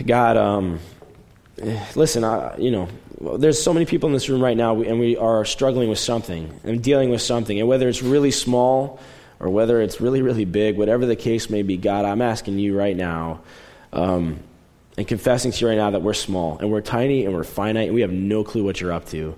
God, 0.06 0.36
um, 0.36 0.80
listen, 1.94 2.24
I, 2.24 2.56
you 2.56 2.70
know, 2.70 2.88
there's 3.38 3.62
so 3.62 3.72
many 3.72 3.86
people 3.86 4.08
in 4.08 4.12
this 4.12 4.28
room 4.28 4.42
right 4.42 4.56
now, 4.56 4.80
and 4.82 4.98
we 4.98 5.16
are 5.16 5.44
struggling 5.44 5.88
with 5.88 5.98
something 5.98 6.60
and 6.64 6.82
dealing 6.82 7.10
with 7.10 7.22
something. 7.22 7.58
And 7.58 7.68
whether 7.68 7.88
it's 7.88 8.02
really 8.02 8.30
small 8.30 9.00
or 9.40 9.50
whether 9.50 9.80
it's 9.80 10.00
really, 10.00 10.22
really 10.22 10.44
big, 10.44 10.76
whatever 10.76 11.06
the 11.06 11.16
case 11.16 11.50
may 11.50 11.62
be, 11.62 11.76
God, 11.76 12.04
I'm 12.04 12.22
asking 12.22 12.58
you 12.58 12.76
right 12.76 12.96
now 12.96 13.40
um, 13.92 14.40
and 14.96 15.06
confessing 15.06 15.52
to 15.52 15.60
you 15.60 15.68
right 15.68 15.78
now 15.78 15.90
that 15.90 16.02
we're 16.02 16.14
small 16.14 16.58
and 16.58 16.70
we're 16.70 16.80
tiny 16.80 17.24
and 17.24 17.34
we're 17.34 17.44
finite 17.44 17.86
and 17.86 17.94
we 17.94 18.02
have 18.02 18.12
no 18.12 18.44
clue 18.44 18.64
what 18.64 18.80
you're 18.80 18.92
up 18.92 19.06
to. 19.06 19.36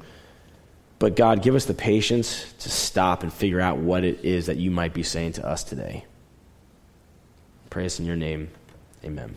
But 0.98 1.14
God, 1.14 1.42
give 1.42 1.54
us 1.54 1.66
the 1.66 1.74
patience 1.74 2.52
to 2.60 2.70
stop 2.70 3.22
and 3.22 3.32
figure 3.32 3.60
out 3.60 3.78
what 3.78 4.02
it 4.02 4.24
is 4.24 4.46
that 4.46 4.56
you 4.56 4.70
might 4.70 4.94
be 4.94 5.02
saying 5.02 5.32
to 5.32 5.46
us 5.46 5.62
today. 5.62 6.06
Pray 7.68 7.84
us 7.84 8.00
in 8.00 8.06
your 8.06 8.16
name. 8.16 8.48
Amen. 9.04 9.36